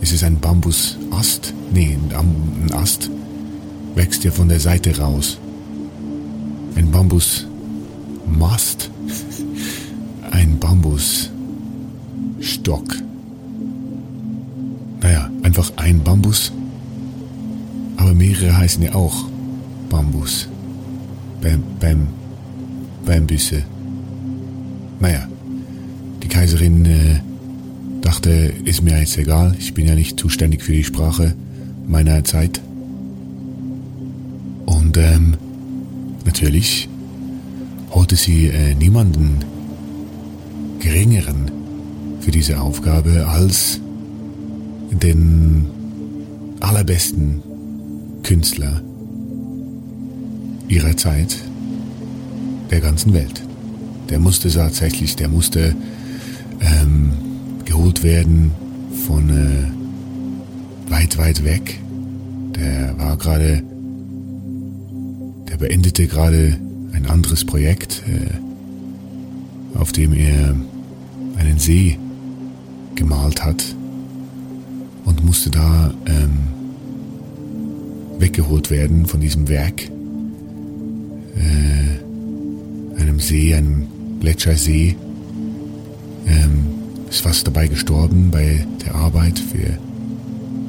Ist 0.00 0.12
es 0.12 0.22
ein 0.22 0.38
Bambusast? 0.40 1.54
Nee, 1.72 1.96
ein 2.10 2.72
Ast 2.72 3.10
wächst 3.94 4.24
ja 4.24 4.30
von 4.30 4.48
der 4.48 4.60
Seite 4.60 4.96
raus. 4.98 5.38
Ein 6.74 6.90
Bambusmast. 6.90 8.90
Ein 10.32 10.58
Bambusstock. 10.58 11.30
Naja, 15.00 15.30
einfach 15.42 15.72
ein 15.76 16.02
Bambus. 16.02 16.52
Aber 17.96 18.12
mehrere 18.12 18.56
heißen 18.56 18.82
ja 18.82 18.94
auch 18.94 19.24
Bambus. 19.88 20.48
Bam, 21.40 21.62
Bam, 21.80 22.08
Bambüsse. 23.06 23.62
Naja, 25.00 25.26
die 26.22 26.28
Kaiserin 26.28 26.84
äh, 26.84 27.20
dachte, 28.02 28.52
ist 28.64 28.82
mir 28.82 28.98
jetzt 28.98 29.16
egal, 29.16 29.54
ich 29.58 29.72
bin 29.72 29.86
ja 29.86 29.94
nicht 29.94 30.20
zuständig 30.20 30.62
für 30.62 30.72
die 30.72 30.84
Sprache 30.84 31.34
meiner 31.86 32.22
Zeit. 32.24 32.60
Und 34.66 34.96
ähm, 34.98 35.34
natürlich 36.24 36.88
holte 37.90 38.16
sie 38.16 38.48
äh, 38.48 38.74
niemanden 38.74 39.38
geringeren 40.80 41.50
für 42.20 42.32
diese 42.32 42.60
Aufgabe 42.60 43.26
als 43.28 43.80
den 44.90 45.66
allerbesten 46.60 47.42
Künstler 48.22 48.82
ihrer 50.68 50.96
Zeit 50.96 51.45
der 52.70 52.80
ganzen 52.80 53.12
Welt. 53.12 53.42
Der 54.08 54.18
musste 54.18 54.50
tatsächlich, 54.50 55.16
der 55.16 55.28
musste 55.28 55.74
ähm, 56.60 57.12
geholt 57.64 58.02
werden 58.02 58.52
von 59.06 59.30
äh, 59.30 60.90
weit, 60.90 61.18
weit 61.18 61.44
weg. 61.44 61.80
Der 62.56 62.98
war 62.98 63.16
gerade, 63.16 63.62
der 65.48 65.56
beendete 65.56 66.06
gerade 66.06 66.56
ein 66.92 67.06
anderes 67.06 67.44
Projekt, 67.44 68.02
äh, 68.06 69.78
auf 69.78 69.92
dem 69.92 70.12
er 70.12 70.56
einen 71.38 71.58
See 71.58 71.98
gemalt 72.94 73.44
hat 73.44 73.62
und 75.04 75.24
musste 75.24 75.50
da 75.50 75.92
ähm, 76.06 76.56
weggeholt 78.18 78.70
werden 78.70 79.06
von 79.06 79.20
diesem 79.20 79.48
Werk, 79.48 79.82
äh, 81.36 82.05
einem 82.98 83.20
See, 83.20 83.54
einem 83.54 83.86
Gletschersee. 84.20 84.96
Ähm, 86.26 86.66
ist 87.08 87.20
fast 87.20 87.46
dabei 87.46 87.68
gestorben 87.68 88.30
bei 88.30 88.66
der 88.84 88.94
Arbeit 88.94 89.38
für, 89.38 89.78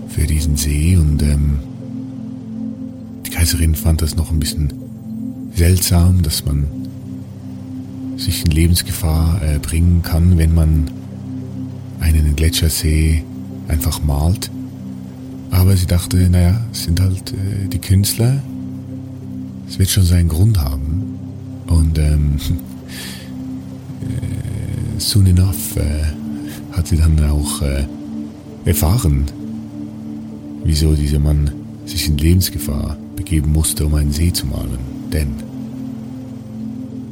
für 0.10 0.28
diesen 0.28 0.56
See 0.56 0.96
und 0.96 1.22
ähm, 1.24 1.60
die 3.26 3.32
Kaiserin 3.32 3.76
fand 3.76 4.02
das 4.02 4.16
noch 4.16 4.32
ein 4.32 4.40
bisschen 4.40 4.72
seltsam, 5.56 6.22
dass 6.22 6.46
man 6.46 6.68
sich 8.18 8.46
in 8.46 8.52
Lebensgefahr 8.52 9.42
äh, 9.42 9.60
bringen 9.60 10.02
kann, 10.04 10.38
wenn 10.38 10.54
man 10.54 10.90
einen 12.00 12.36
Gletschersee 12.36 13.24
einfach 13.68 14.02
malt. 14.04 14.52
Aber 15.52 15.76
sie 15.76 15.86
dachte, 15.86 16.30
naja, 16.30 16.60
es 16.72 16.84
sind 16.84 17.00
halt 17.00 17.32
äh, 17.32 17.68
die 17.68 17.80
Künstler. 17.80 18.42
Es 19.68 19.80
wird 19.80 19.90
schon 19.90 20.04
seinen 20.04 20.30
Grund 20.30 20.60
haben. 20.60 21.07
Und 21.67 21.97
ähm, 21.97 22.38
äh, 24.01 24.99
soon 24.99 25.27
enough 25.27 25.75
äh, 25.75 26.03
hat 26.71 26.88
sie 26.88 26.97
dann 26.97 27.19
auch 27.30 27.62
äh, 27.62 27.86
erfahren, 28.65 29.25
wieso 30.63 30.93
dieser 30.93 31.19
Mann 31.19 31.51
sich 31.86 32.08
in 32.08 32.17
Lebensgefahr 32.17 32.97
begeben 33.15 33.51
musste, 33.53 33.86
um 33.86 33.95
einen 33.95 34.12
See 34.12 34.32
zu 34.32 34.45
malen. 34.45 34.80
Denn 35.12 35.34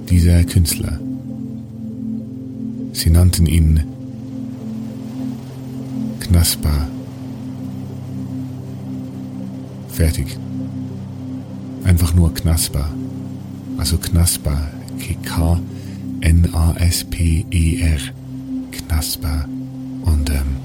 dieser 0.09 0.43
Künstler, 0.43 0.99
sie 2.93 3.09
nannten 3.09 3.45
ihn 3.47 3.81
Knasper. 6.19 6.87
Fertig. 9.89 10.37
Einfach 11.83 12.13
nur 12.13 12.33
Knasper. 12.33 12.89
Also 13.77 13.97
Knasper. 13.97 14.71
K-N-A-S-P-E-R. 15.23 15.61
Knasper. 18.71 19.45
Und 20.03 20.29
ähm, 20.29 20.57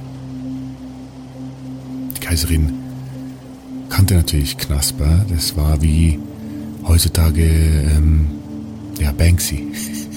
die 2.17 2.21
Kaiserin 2.21 2.73
kannte 3.89 4.15
natürlich 4.15 4.57
Knasper. 4.59 5.25
Das 5.29 5.57
war 5.57 5.81
wie 5.83 6.19
heutzutage 6.87 7.43
ähm, 7.43 8.27
ja 8.99 9.13
Banksy. 9.13 9.67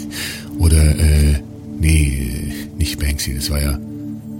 Oder 0.60 0.96
äh, 1.00 1.40
nee, 1.80 2.68
nicht 2.78 3.00
Banksy. 3.00 3.36
Das 3.36 3.50
war 3.50 3.62
ja 3.62 3.78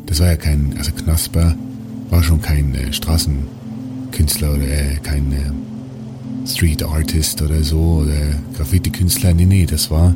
das 0.06 0.20
war 0.20 0.28
ja 0.28 0.36
kein, 0.36 0.76
also 0.78 0.92
Knasper 0.92 1.56
war 2.10 2.24
schon 2.24 2.42
kein 2.42 2.76
äh, 2.76 2.94
Straßenkünstler 2.94 4.54
oder 4.54 4.68
äh, 4.68 4.98
kein 5.02 5.32
äh, 5.32 5.52
Street 6.46 6.84
Artist 6.84 7.42
oder 7.42 7.64
so 7.64 8.04
oder 8.04 8.40
Graffiti-Künstler. 8.56 9.34
Nee, 9.34 9.46
nee, 9.46 9.66
das 9.66 9.90
war, 9.90 10.16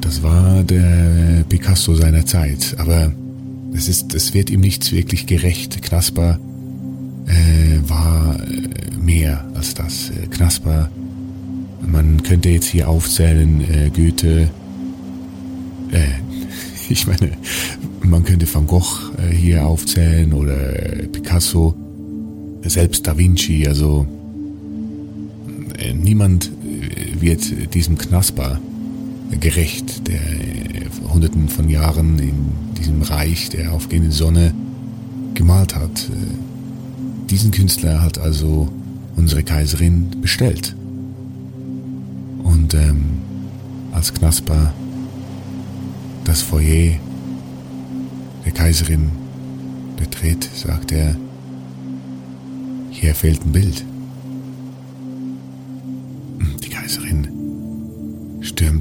das 0.00 0.22
war 0.22 0.62
der 0.64 1.44
Picasso 1.48 1.94
seiner 1.94 2.26
Zeit. 2.26 2.74
Aber 2.78 3.12
es 3.74 3.88
ist, 3.88 4.14
es 4.14 4.34
wird 4.34 4.50
ihm 4.50 4.60
nichts 4.60 4.92
wirklich 4.92 5.26
gerecht. 5.26 5.82
Knasper 5.82 6.38
äh, 7.26 7.88
war 7.88 8.36
äh, 8.40 8.96
mehr 8.96 9.44
als 9.54 9.74
das. 9.74 10.10
Äh, 10.10 10.26
Knasper, 10.28 10.90
man 11.86 12.22
könnte 12.22 12.50
jetzt 12.50 12.66
hier 12.66 12.88
aufzählen, 12.88 13.60
äh, 13.60 13.90
Goethe, 13.90 14.50
äh, 15.92 16.06
ich 16.88 17.06
meine, 17.06 17.30
Man 18.02 18.24
könnte 18.24 18.52
Van 18.52 18.66
Gogh 18.66 19.12
äh, 19.18 19.32
hier 19.32 19.64
aufzählen 19.64 20.32
oder 20.32 20.56
Picasso, 21.12 21.74
selbst 22.64 23.06
Da 23.06 23.16
Vinci, 23.16 23.66
also 23.66 24.06
niemand 25.94 26.46
äh, 26.46 27.20
wird 27.20 27.74
diesem 27.74 27.98
Knasper 27.98 28.60
gerecht, 29.38 30.08
der 30.08 30.20
hunderten 31.12 31.48
von 31.48 31.68
Jahren 31.68 32.18
in 32.18 32.34
diesem 32.76 33.02
Reich 33.02 33.48
der 33.48 33.72
aufgehenden 33.72 34.12
Sonne 34.12 34.52
gemalt 35.34 35.76
hat. 35.76 36.10
Diesen 37.30 37.52
Künstler 37.52 38.02
hat 38.02 38.18
also 38.18 38.68
unsere 39.16 39.42
Kaiserin 39.42 40.20
bestellt. 40.20 40.74
Und 42.42 42.74
ähm, 42.74 43.04
als 43.92 44.12
Knasper 44.12 44.72
das 46.24 46.42
Foyer 46.42 46.94
der 48.44 48.52
Kaiserin 48.52 49.10
betritt, 49.96 50.48
sagt 50.54 50.92
er, 50.92 51.16
hier 52.90 53.14
fehlt 53.14 53.44
ein 53.44 53.52
Bild. 53.52 53.84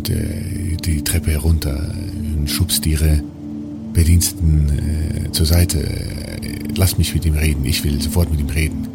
Die 0.09 1.03
Treppe 1.03 1.31
herunter 1.31 1.93
und 2.37 2.49
schubst 2.49 2.85
ihre 2.85 3.21
Bediensteten 3.93 4.69
äh, 4.69 5.31
zur 5.31 5.45
Seite. 5.45 5.87
Lass 6.75 6.97
mich 6.97 7.13
mit 7.13 7.25
ihm 7.25 7.35
reden, 7.35 7.65
ich 7.65 7.83
will 7.83 8.01
sofort 8.01 8.31
mit 8.31 8.39
ihm 8.39 8.49
reden. 8.49 8.87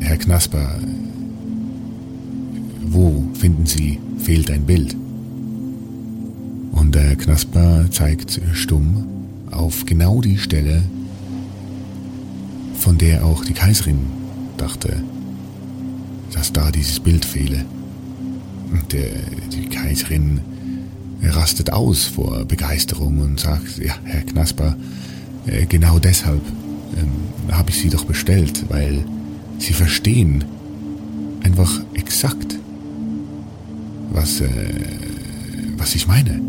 Herr 0.00 0.16
Knasper, 0.16 0.78
wo 2.86 3.24
finden 3.34 3.66
Sie 3.66 3.98
fehlt 4.18 4.50
ein 4.50 4.64
Bild? 4.64 4.96
Und 6.72 6.94
der 6.94 7.16
Knasper 7.16 7.86
zeigt 7.90 8.40
stumm 8.52 9.06
auf 9.50 9.84
genau 9.84 10.20
die 10.20 10.38
Stelle, 10.38 10.82
von 12.78 12.96
der 12.96 13.24
auch 13.24 13.44
die 13.44 13.52
Kaiserin 13.52 13.98
dachte, 14.56 15.02
dass 16.32 16.52
da 16.52 16.70
dieses 16.70 16.98
Bild 17.00 17.24
fehle. 17.24 17.64
Und 18.72 18.92
der, 18.92 19.10
die 19.52 19.68
Kaiserin 19.68 20.40
rastet 21.22 21.72
aus 21.72 22.04
vor 22.04 22.44
Begeisterung 22.44 23.18
und 23.18 23.40
sagt, 23.40 23.78
ja, 23.78 23.94
Herr 24.04 24.22
Knasper, 24.22 24.76
äh, 25.46 25.66
genau 25.66 25.98
deshalb 25.98 26.42
ähm, 26.96 27.52
habe 27.52 27.70
ich 27.70 27.78
Sie 27.78 27.90
doch 27.90 28.04
bestellt, 28.04 28.64
weil 28.68 29.04
Sie 29.58 29.72
verstehen 29.72 30.44
einfach 31.42 31.80
exakt, 31.94 32.58
was, 34.12 34.40
äh, 34.40 34.48
was 35.76 35.94
ich 35.94 36.06
meine. 36.06 36.40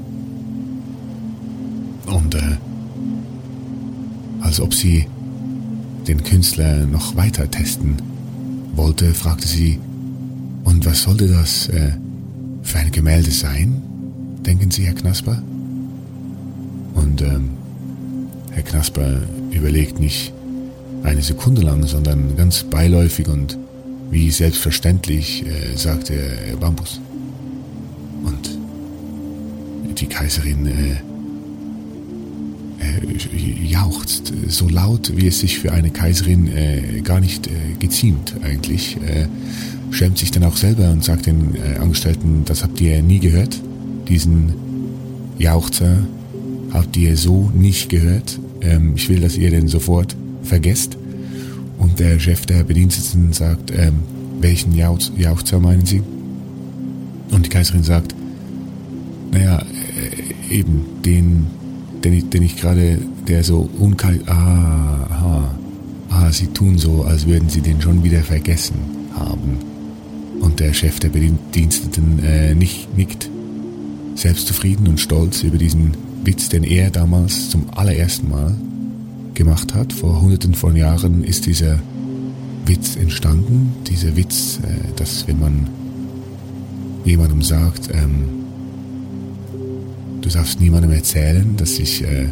Und 2.05 2.35
äh, 2.35 2.57
als 4.41 4.59
ob 4.59 4.73
sie 4.73 5.07
den 6.07 6.23
Künstler 6.23 6.85
noch 6.85 7.15
weiter 7.15 7.49
testen 7.49 7.95
wollte, 8.75 9.13
fragte 9.13 9.47
sie, 9.47 9.79
und 10.63 10.85
was 10.85 11.03
sollte 11.03 11.27
das 11.27 11.67
äh, 11.69 11.91
für 12.63 12.79
ein 12.79 12.91
Gemälde 12.91 13.31
sein, 13.31 13.81
denken 14.45 14.71
Sie, 14.71 14.83
Herr 14.83 14.93
Knasper? 14.93 15.41
Und 16.93 17.21
ähm, 17.21 17.51
Herr 18.51 18.63
Knasper 18.63 19.21
überlegt 19.51 19.99
nicht 19.99 20.33
eine 21.03 21.21
Sekunde 21.21 21.61
lang, 21.61 21.85
sondern 21.85 22.35
ganz 22.35 22.63
beiläufig 22.63 23.27
und 23.27 23.57
wie 24.09 24.29
selbstverständlich 24.29 25.45
äh, 25.45 25.75
sagte 25.75 26.13
er 26.13 26.57
Bambus. 26.57 26.99
Und 28.23 28.57
die 29.97 30.05
Kaiserin 30.07 30.67
äh, 30.67 30.97
äh, 32.81 33.65
jauchzt, 33.65 34.33
so 34.47 34.67
laut, 34.67 35.15
wie 35.15 35.27
es 35.27 35.39
sich 35.39 35.59
für 35.59 35.71
eine 35.71 35.91
Kaiserin 35.91 36.47
äh, 36.55 37.01
gar 37.01 37.19
nicht 37.19 37.47
äh, 37.47 37.51
geziemt 37.79 38.35
eigentlich. 38.43 38.97
Schämt 39.91 40.17
sich 40.17 40.31
dann 40.31 40.43
auch 40.43 40.57
selber 40.57 40.89
und 40.89 41.03
sagt 41.03 41.25
den 41.25 41.55
äh, 41.55 41.77
Angestellten, 41.77 42.43
das 42.45 42.63
habt 42.63 42.79
ihr 42.81 43.01
nie 43.03 43.19
gehört, 43.19 43.59
diesen 44.07 44.53
Jauchzer 45.37 45.99
habt 46.71 46.95
ihr 46.97 47.17
so 47.17 47.51
nicht 47.53 47.89
gehört. 47.89 48.39
Ähm, 48.61 48.93
ich 48.95 49.09
will, 49.09 49.19
dass 49.19 49.37
ihr 49.37 49.51
den 49.51 49.67
sofort 49.67 50.15
vergesst. 50.43 50.97
Und 51.77 51.99
der 51.99 52.19
Chef 52.19 52.45
der 52.45 52.63
Bediensteten 52.63 53.33
sagt, 53.33 53.71
ähm, 53.71 53.95
welchen 54.39 54.73
Jauch 54.75 54.99
Jauchzer 55.17 55.59
meinen 55.59 55.85
Sie? 55.85 56.01
Und 57.31 57.45
die 57.45 57.49
Kaiserin 57.49 57.83
sagt, 57.83 58.15
naja, 59.31 59.63
äh, 60.49 60.55
eben 60.55 60.85
den 61.03 61.47
den 62.03 62.13
ich, 62.13 62.33
ich 62.33 62.57
gerade, 62.57 62.97
der 63.27 63.43
so 63.43 63.69
unkalt, 63.79 64.27
ah, 64.27 65.07
aha, 65.09 65.55
ah, 66.09 66.31
sie 66.31 66.47
tun 66.47 66.77
so, 66.77 67.03
als 67.03 67.25
würden 67.25 67.49
sie 67.49 67.61
den 67.61 67.81
schon 67.81 68.03
wieder 68.03 68.21
vergessen 68.21 68.75
haben. 69.13 69.70
Und 70.41 70.59
der 70.59 70.73
Chef 70.73 70.99
der 70.99 71.09
Bediensteten 71.09 72.19
äh, 72.23 72.53
nicht, 72.53 72.95
nickt, 72.97 73.29
selbstzufrieden 74.15 74.87
und 74.87 74.99
stolz 74.99 75.43
über 75.43 75.57
diesen 75.57 75.95
Witz, 76.23 76.49
den 76.49 76.63
er 76.63 76.89
damals 76.89 77.49
zum 77.49 77.69
allerersten 77.75 78.29
Mal 78.29 78.55
gemacht 79.33 79.73
hat. 79.73 79.93
Vor 79.93 80.21
hunderten 80.21 80.53
von 80.53 80.75
Jahren 80.75 81.23
ist 81.23 81.45
dieser 81.45 81.79
Witz 82.65 82.95
entstanden. 82.95 83.73
Dieser 83.87 84.15
Witz, 84.17 84.59
äh, 84.63 84.95
dass 84.95 85.27
wenn 85.27 85.39
man 85.39 85.67
jemandem 87.05 87.41
sagt, 87.41 87.89
ähm, 87.93 88.41
Du 90.21 90.29
darfst 90.29 90.61
niemandem 90.61 90.91
erzählen, 90.91 91.57
dass 91.57 91.79
ich 91.79 92.03
äh, 92.03 92.27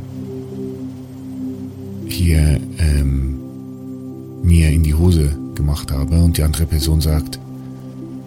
hier 2.08 2.60
ähm, 2.78 3.40
mir 4.44 4.70
in 4.70 4.84
die 4.84 4.94
Hose 4.94 5.36
gemacht 5.56 5.92
habe 5.92 6.22
und 6.22 6.38
die 6.38 6.44
andere 6.44 6.68
Person 6.68 7.02
sagt, 7.02 7.40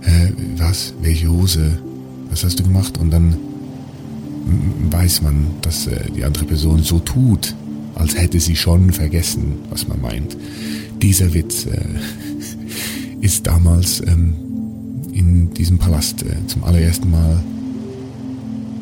äh, 0.02 0.32
was, 0.56 0.94
welche 1.00 1.28
Hose, 1.28 1.78
was 2.30 2.44
hast 2.44 2.58
du 2.58 2.64
gemacht? 2.64 2.98
Und 2.98 3.10
dann 3.10 3.36
weiß 4.90 5.22
man, 5.22 5.46
dass 5.62 5.86
äh, 5.86 6.10
die 6.14 6.24
andere 6.24 6.44
Person 6.44 6.82
so 6.82 6.98
tut, 6.98 7.54
als 7.94 8.16
hätte 8.16 8.40
sie 8.40 8.56
schon 8.56 8.92
vergessen, 8.92 9.56
was 9.70 9.86
man 9.86 10.00
meint. 10.00 10.36
Dieser 11.00 11.32
Witz 11.34 11.66
äh, 11.66 11.80
ist 13.20 13.46
damals 13.46 14.00
ähm, 14.00 14.34
in 15.12 15.52
diesem 15.54 15.78
Palast 15.78 16.22
äh, 16.22 16.46
zum 16.46 16.64
allerersten 16.64 17.10
Mal 17.10 17.42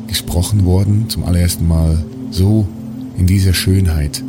gesprochen 0.07 0.65
worden, 0.65 1.05
zum 1.09 1.23
allerersten 1.23 1.67
Mal 1.67 2.03
so 2.31 2.67
in 3.17 3.27
dieser 3.27 3.53
Schönheit, 3.53 4.23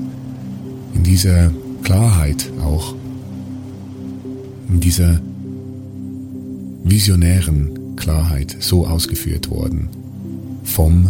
in 0.94 1.02
dieser 1.02 1.52
Klarheit 1.82 2.50
auch, 2.62 2.94
in 4.68 4.80
dieser 4.80 5.20
visionären 6.84 7.96
Klarheit 7.96 8.56
so 8.60 8.86
ausgeführt 8.86 9.50
worden 9.50 9.88
vom 10.64 11.08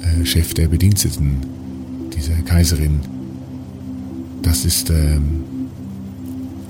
äh, 0.00 0.24
Chef 0.24 0.54
der 0.54 0.68
Bediensteten, 0.68 1.36
dieser 2.16 2.34
Kaiserin. 2.42 3.00
Das 4.42 4.64
ist 4.64 4.90
ähm, 4.90 5.44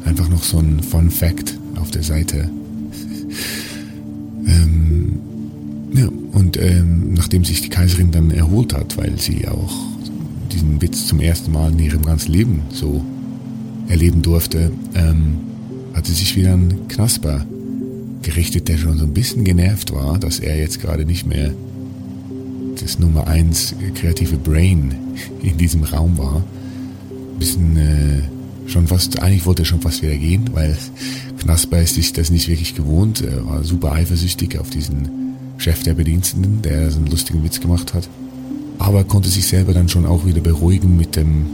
einfach 0.05 0.29
noch 0.29 0.43
so 0.43 0.59
ein 0.59 0.83
Fun 0.83 1.11
Fact 1.11 1.59
auf 1.77 1.91
der 1.91 2.03
Seite. 2.03 2.51
ähm, 4.47 5.19
ja, 5.93 6.09
und 6.33 6.57
ähm, 6.61 7.15
nachdem 7.15 7.45
sich 7.45 7.61
die 7.61 7.69
Kaiserin 7.69 8.11
dann 8.11 8.31
erholt 8.31 8.75
hat, 8.75 8.97
weil 8.97 9.19
sie 9.19 9.47
auch 9.49 9.75
diesen 10.53 10.81
Witz 10.81 11.07
zum 11.07 11.21
ersten 11.21 11.53
Mal 11.53 11.73
in 11.73 11.79
ihrem 11.79 12.05
ganzen 12.05 12.33
Leben 12.33 12.63
so 12.71 13.05
erleben 13.89 14.23
durfte, 14.23 14.71
ähm, 14.95 15.39
hat 15.95 16.07
sie 16.07 16.15
sich 16.15 16.37
wieder 16.37 16.55
an 16.55 16.89
Knasper 16.89 17.47
gerichtet, 18.23 18.69
der 18.69 18.79
schon 18.79 18.99
so 18.99 19.05
ein 19.05 19.15
bisschen 19.15 19.45
genervt 19.45 19.93
war, 19.93 20.19
dass 20.19 20.41
er 20.41 20.59
jetzt 20.59 20.81
gerade 20.81 21.05
nicht 21.05 21.27
mehr 21.27 21.53
das 22.81 22.99
Nummer 22.99 23.27
eins 23.27 23.75
kreative 23.95 24.37
Brain 24.37 24.95
in 25.43 25.57
diesem 25.57 25.85
Raum 25.85 26.19
war. 26.19 26.37
Ein 27.11 27.39
bisschen 27.39 27.77
äh, 27.77 28.23
schon 28.69 28.87
fast, 28.87 29.21
eigentlich 29.21 29.47
wollte 29.47 29.63
er 29.63 29.67
schon 29.67 29.81
fast 29.81 30.03
wieder 30.03 30.17
gehen, 30.17 30.51
weil 30.53 30.77
Knasper 31.41 31.83
ist 31.83 31.95
sich 31.95 32.13
das 32.13 32.31
nicht 32.31 32.49
wirklich 32.49 32.75
gewohnt, 32.75 33.23
er 33.23 33.47
war 33.47 33.65
super 33.65 33.93
eifersüchtig 33.93 34.59
auf 34.59 34.71
diesen 34.71 35.09
Chef 35.59 35.83
der 35.83 35.95
Bediensteten, 35.95 36.63
der 36.63 36.91
so 36.91 36.99
einen 36.99 37.09
lustigen 37.09 37.43
Witz 37.43 37.61
gemacht 37.61 37.95
hat. 37.95 38.09
Aber 38.79 39.05
konnte 39.05 39.29
sich 39.29 39.47
selber 39.47 39.75
dann 39.75 39.89
schon 39.89 40.07
auch 40.07 40.25
wieder 40.25 40.41
beruhigen 40.41 40.97
mit 40.97 41.17
dem, 41.17 41.47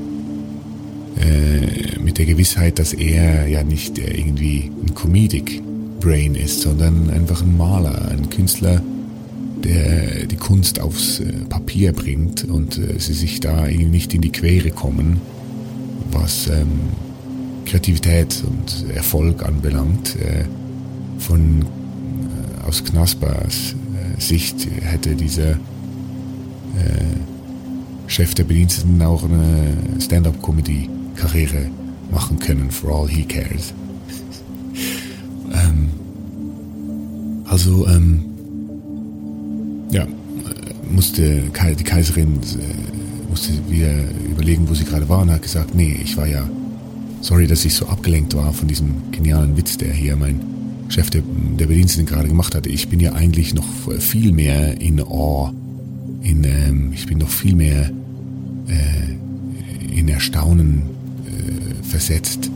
äh, 1.18 1.98
mit 2.00 2.18
der 2.18 2.26
Gewissheit, 2.26 2.78
dass 2.78 2.92
er 2.92 3.46
ja 3.48 3.62
nicht 3.62 3.98
äh, 3.98 4.14
irgendwie 4.14 4.70
ein 4.86 4.94
Comedic 4.94 5.62
Brain 6.04 6.34
ist, 6.34 6.60
sondern 6.60 7.08
einfach 7.08 7.40
ein 7.40 7.56
Maler, 7.56 8.08
ein 8.10 8.28
Künstler, 8.28 8.82
der 9.64 10.26
die 10.26 10.36
Kunst 10.36 10.78
aufs 10.78 11.20
äh, 11.20 11.32
Papier 11.48 11.92
bringt 11.92 12.44
und 12.44 12.76
äh, 12.76 12.98
sie 12.98 13.14
sich 13.14 13.40
da 13.40 13.66
irgendwie 13.66 13.90
nicht 13.90 14.12
in 14.12 14.20
die 14.20 14.30
Quere 14.30 14.70
kommen, 14.70 15.18
was 16.12 16.48
ähm, 16.48 16.80
Kreativität 17.64 18.44
und 18.46 18.94
Erfolg 18.94 19.46
anbelangt. 19.46 20.16
Äh, 20.16 20.44
von 21.18 21.62
äh, 21.62 22.68
aus 22.68 22.84
Knaspers 22.84 23.74
Sicht 24.18 24.68
hätte 24.82 25.14
dieser 25.14 25.52
äh, 25.52 25.56
Chef 28.06 28.34
der 28.34 28.44
Bediensteten 28.44 29.00
auch 29.00 29.24
eine 29.24 29.74
Stand-up-Comedy-Karriere 30.00 31.70
machen 32.10 32.38
können, 32.38 32.70
for 32.70 32.90
all 32.90 33.08
he 33.08 33.24
cares. 33.24 33.72
Also, 37.54 37.86
ähm, 37.86 38.18
ja, 39.92 40.04
musste 40.90 41.40
die 41.78 41.84
Kaiserin 41.84 42.34
äh, 42.34 43.30
musste 43.30 43.52
wieder 43.70 43.92
überlegen, 44.28 44.68
wo 44.68 44.74
sie 44.74 44.84
gerade 44.84 45.08
war 45.08 45.20
und 45.20 45.30
hat 45.30 45.42
gesagt, 45.42 45.72
nee, 45.72 45.96
ich 46.02 46.16
war 46.16 46.26
ja, 46.26 46.50
sorry, 47.20 47.46
dass 47.46 47.64
ich 47.64 47.74
so 47.74 47.86
abgelenkt 47.86 48.34
war 48.34 48.52
von 48.52 48.66
diesem 48.66 49.12
genialen 49.12 49.56
Witz, 49.56 49.76
der 49.76 49.92
hier 49.92 50.16
mein 50.16 50.40
Chef 50.88 51.10
der, 51.10 51.22
der 51.56 51.68
Bediensteten 51.68 52.06
gerade 52.06 52.26
gemacht 52.26 52.56
hatte. 52.56 52.68
Ich 52.70 52.88
bin 52.88 52.98
ja 52.98 53.12
eigentlich 53.12 53.54
noch 53.54 53.68
viel 54.00 54.32
mehr 54.32 54.80
in 54.80 55.00
Awe, 55.00 55.52
in, 56.22 56.42
ähm, 56.42 56.90
ich 56.92 57.06
bin 57.06 57.18
noch 57.18 57.30
viel 57.30 57.54
mehr 57.54 57.88
äh, 58.66 59.96
in 59.96 60.08
Erstaunen 60.08 60.82
äh, 61.28 61.84
versetzt, 61.84 62.50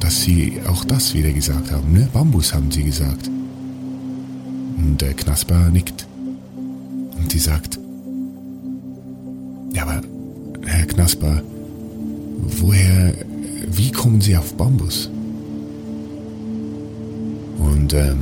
dass 0.00 0.22
sie 0.22 0.54
auch 0.66 0.84
das 0.84 1.14
wieder 1.14 1.30
gesagt 1.30 1.70
haben. 1.70 1.92
Ne? 1.92 2.08
Bambus 2.12 2.52
haben 2.52 2.72
sie 2.72 2.82
gesagt. 2.82 3.30
Und 4.82 5.00
der 5.00 5.14
Knasper 5.14 5.70
nickt. 5.70 6.06
Und 7.16 7.30
sie 7.30 7.38
sagt, 7.38 7.78
ja, 9.72 9.82
aber 9.82 10.02
Herr 10.64 10.86
Knasper, 10.86 11.42
woher, 12.60 13.14
wie 13.70 13.92
kommen 13.92 14.20
Sie 14.20 14.36
auf 14.36 14.54
Bambus? 14.54 15.08
Und 17.58 17.94
ähm, 17.94 18.18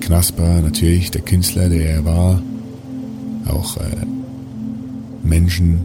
Knasper, 0.00 0.60
natürlich 0.60 1.10
der 1.10 1.22
Künstler, 1.22 1.68
der 1.68 1.90
er 1.90 2.04
war, 2.04 2.42
auch 3.48 3.76
äh, 3.78 4.06
Menschen, 5.22 5.78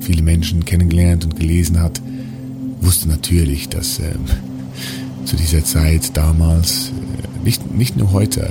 viele 0.00 0.22
Menschen 0.22 0.64
kennengelernt 0.64 1.24
und 1.24 1.36
gelesen 1.36 1.80
hat, 1.80 2.00
wusste 2.80 3.08
natürlich, 3.08 3.68
dass 3.68 3.98
ähm, 3.98 4.24
zu 5.24 5.36
dieser 5.36 5.64
Zeit 5.64 6.16
damals, 6.16 6.88
äh, 6.88 7.33
nicht, 7.44 7.74
nicht 7.74 7.96
nur 7.96 8.12
heute, 8.12 8.50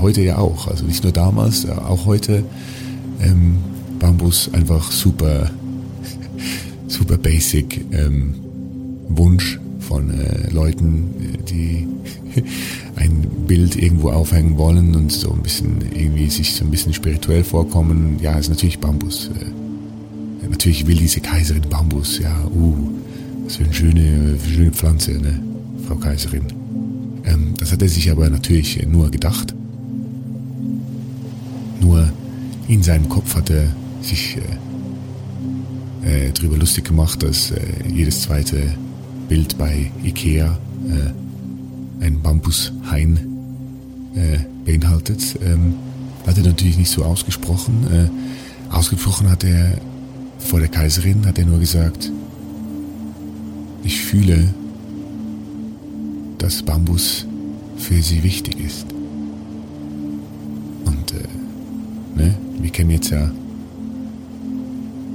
heute 0.00 0.22
ja 0.22 0.38
auch, 0.38 0.66
also 0.66 0.84
nicht 0.84 1.04
nur 1.04 1.12
damals, 1.12 1.64
äh, 1.64 1.70
auch 1.70 2.06
heute, 2.06 2.44
ähm, 3.20 3.58
Bambus 3.98 4.50
einfach 4.52 4.90
super, 4.90 5.50
super 6.88 7.18
basic 7.18 7.84
ähm, 7.92 8.34
Wunsch 9.08 9.60
von 9.80 10.10
äh, 10.10 10.50
Leuten, 10.50 11.10
die 11.48 11.86
ein 12.96 13.26
Bild 13.46 13.76
irgendwo 13.76 14.10
aufhängen 14.10 14.56
wollen 14.56 14.94
und 14.94 15.12
so 15.12 15.32
ein 15.32 15.42
bisschen 15.42 15.82
irgendwie 15.94 16.30
sich 16.30 16.54
so 16.54 16.64
ein 16.64 16.70
bisschen 16.70 16.94
spirituell 16.94 17.44
vorkommen. 17.44 18.18
Ja, 18.22 18.38
ist 18.38 18.48
natürlich 18.48 18.78
Bambus. 18.78 19.28
Äh, 19.28 20.48
natürlich 20.48 20.86
will 20.86 20.96
diese 20.96 21.20
Kaiserin 21.20 21.62
Bambus. 21.68 22.18
Ja, 22.18 22.44
uh, 22.54 22.74
was 23.44 23.56
für 23.56 23.64
eine 23.64 23.74
schöne, 23.74 24.38
schöne 24.48 24.70
Pflanze, 24.70 25.12
ne, 25.12 25.40
Frau 25.86 25.96
Kaiserin. 25.96 26.59
Ähm, 27.24 27.54
das 27.58 27.72
hat 27.72 27.82
er 27.82 27.88
sich 27.88 28.10
aber 28.10 28.28
natürlich 28.30 28.86
nur 28.86 29.10
gedacht. 29.10 29.54
Nur 31.80 32.10
in 32.68 32.82
seinem 32.82 33.08
Kopf 33.08 33.34
hat 33.34 33.50
er 33.50 33.68
sich 34.02 34.36
äh, 34.36 36.28
äh, 36.28 36.32
drüber 36.32 36.56
lustig 36.56 36.84
gemacht, 36.84 37.22
dass 37.22 37.50
äh, 37.50 37.60
jedes 37.88 38.22
zweite 38.22 38.74
Bild 39.28 39.58
bei 39.58 39.90
Ikea 40.04 40.58
äh, 40.88 42.04
ein 42.04 42.20
Bambushain 42.22 43.18
äh, 44.14 44.38
beinhaltet. 44.64 45.38
Ähm, 45.44 45.74
hat 46.26 46.36
er 46.38 46.44
natürlich 46.44 46.78
nicht 46.78 46.90
so 46.90 47.04
ausgesprochen. 47.04 47.86
Äh, 47.92 48.74
ausgesprochen 48.74 49.28
hat 49.28 49.44
er 49.44 49.78
vor 50.38 50.60
der 50.60 50.68
Kaiserin, 50.68 51.26
hat 51.26 51.38
er 51.38 51.46
nur 51.46 51.58
gesagt, 51.58 52.10
ich 53.82 54.00
fühle, 54.00 54.54
dass 56.40 56.62
Bambus 56.62 57.26
für 57.76 58.02
sie 58.02 58.22
wichtig 58.22 58.58
ist. 58.58 58.86
Und 60.84 61.12
äh, 61.12 62.16
ne, 62.16 62.34
wir 62.60 62.70
kennen 62.70 62.90
jetzt 62.90 63.10
ja 63.10 63.30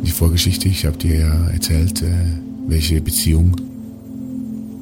die 0.04 0.12
Vorgeschichte. 0.12 0.70
Ich 0.70 0.86
habe 0.86 0.98
dir 0.98 1.20
ja 1.20 1.48
erzählt, 1.50 2.04
äh, 2.04 2.28
welche 2.68 3.02
Beziehung 3.02 3.56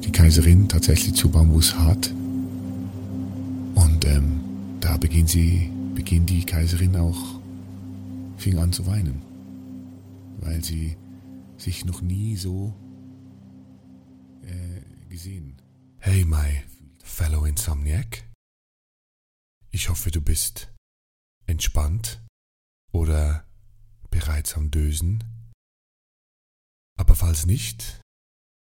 die 0.04 0.12
Kaiserin 0.12 0.68
tatsächlich 0.68 1.14
zu 1.14 1.30
Bambus 1.30 1.78
hat. 1.78 2.12
Und 3.74 4.04
ähm, 4.04 4.40
da 4.80 4.98
beginnt 4.98 5.30
sie, 5.30 5.70
beginnt 5.94 6.28
die 6.28 6.44
Kaiserin 6.44 6.94
auch, 6.96 7.40
fing 8.36 8.58
an 8.58 8.70
zu 8.70 8.86
weinen, 8.86 9.22
weil 10.40 10.62
sie 10.62 10.96
sich 11.56 11.86
noch 11.86 12.02
nie 12.02 12.36
so 12.36 12.74
äh, 14.42 15.08
gesehen. 15.08 15.54
Hey, 16.06 16.26
my 16.26 16.62
fellow 17.02 17.46
Insomniac. 17.46 18.30
Ich 19.70 19.88
hoffe, 19.88 20.10
du 20.10 20.20
bist 20.20 20.70
entspannt 21.46 22.22
oder 22.92 23.48
bereits 24.10 24.52
am 24.52 24.70
Dösen. 24.70 25.24
Aber 26.98 27.14
falls 27.14 27.46
nicht, 27.46 28.02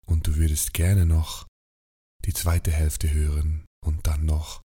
und 0.06 0.26
du 0.26 0.36
würdest 0.36 0.72
gerne 0.72 1.04
noch 1.04 1.46
die 2.24 2.32
zweite 2.32 2.72
Hälfte 2.72 3.12
hören 3.12 3.66
und 3.84 4.06
dann 4.06 4.24
noch 4.24 4.62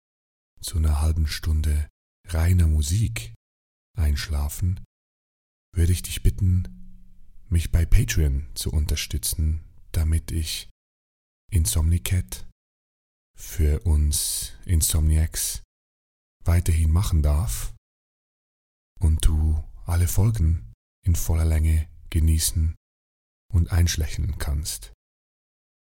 zu 0.60 0.78
einer 0.78 1.01
halben 1.01 1.28
Stunde 1.28 1.88
reiner 2.30 2.65
Musik 2.65 3.36
einschlafen, 3.95 4.84
würde 5.71 5.91
ich 5.91 6.01
dich 6.01 6.23
bitten, 6.23 7.38
mich 7.47 7.71
bei 7.71 7.86
Patreon 7.86 8.49
zu 8.56 8.71
unterstützen, 8.71 9.63
damit 9.91 10.32
ich 10.32 10.67
Insomnicat 11.51 12.47
für 13.35 13.81
uns 13.81 14.53
Insomniacs 14.65 15.61
weiterhin 16.43 16.91
machen 16.91 17.21
darf 17.21 17.75
und 18.99 19.25
du 19.25 19.63
alle 19.85 20.07
Folgen 20.07 20.73
in 21.05 21.15
voller 21.15 21.45
Länge 21.45 21.87
genießen 22.09 22.75
und 23.53 23.71
einschlächen 23.71 24.37
kannst. 24.37 24.93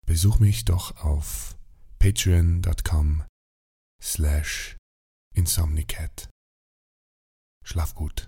Besuch 0.06 0.40
mich 0.40 0.66
doch 0.66 1.04
auf 1.04 1.58
patreon.com 2.00 3.26
slash 4.02 4.78
insomnicat. 5.36 6.30
Schlaf 7.64 7.94
gut. 7.94 8.28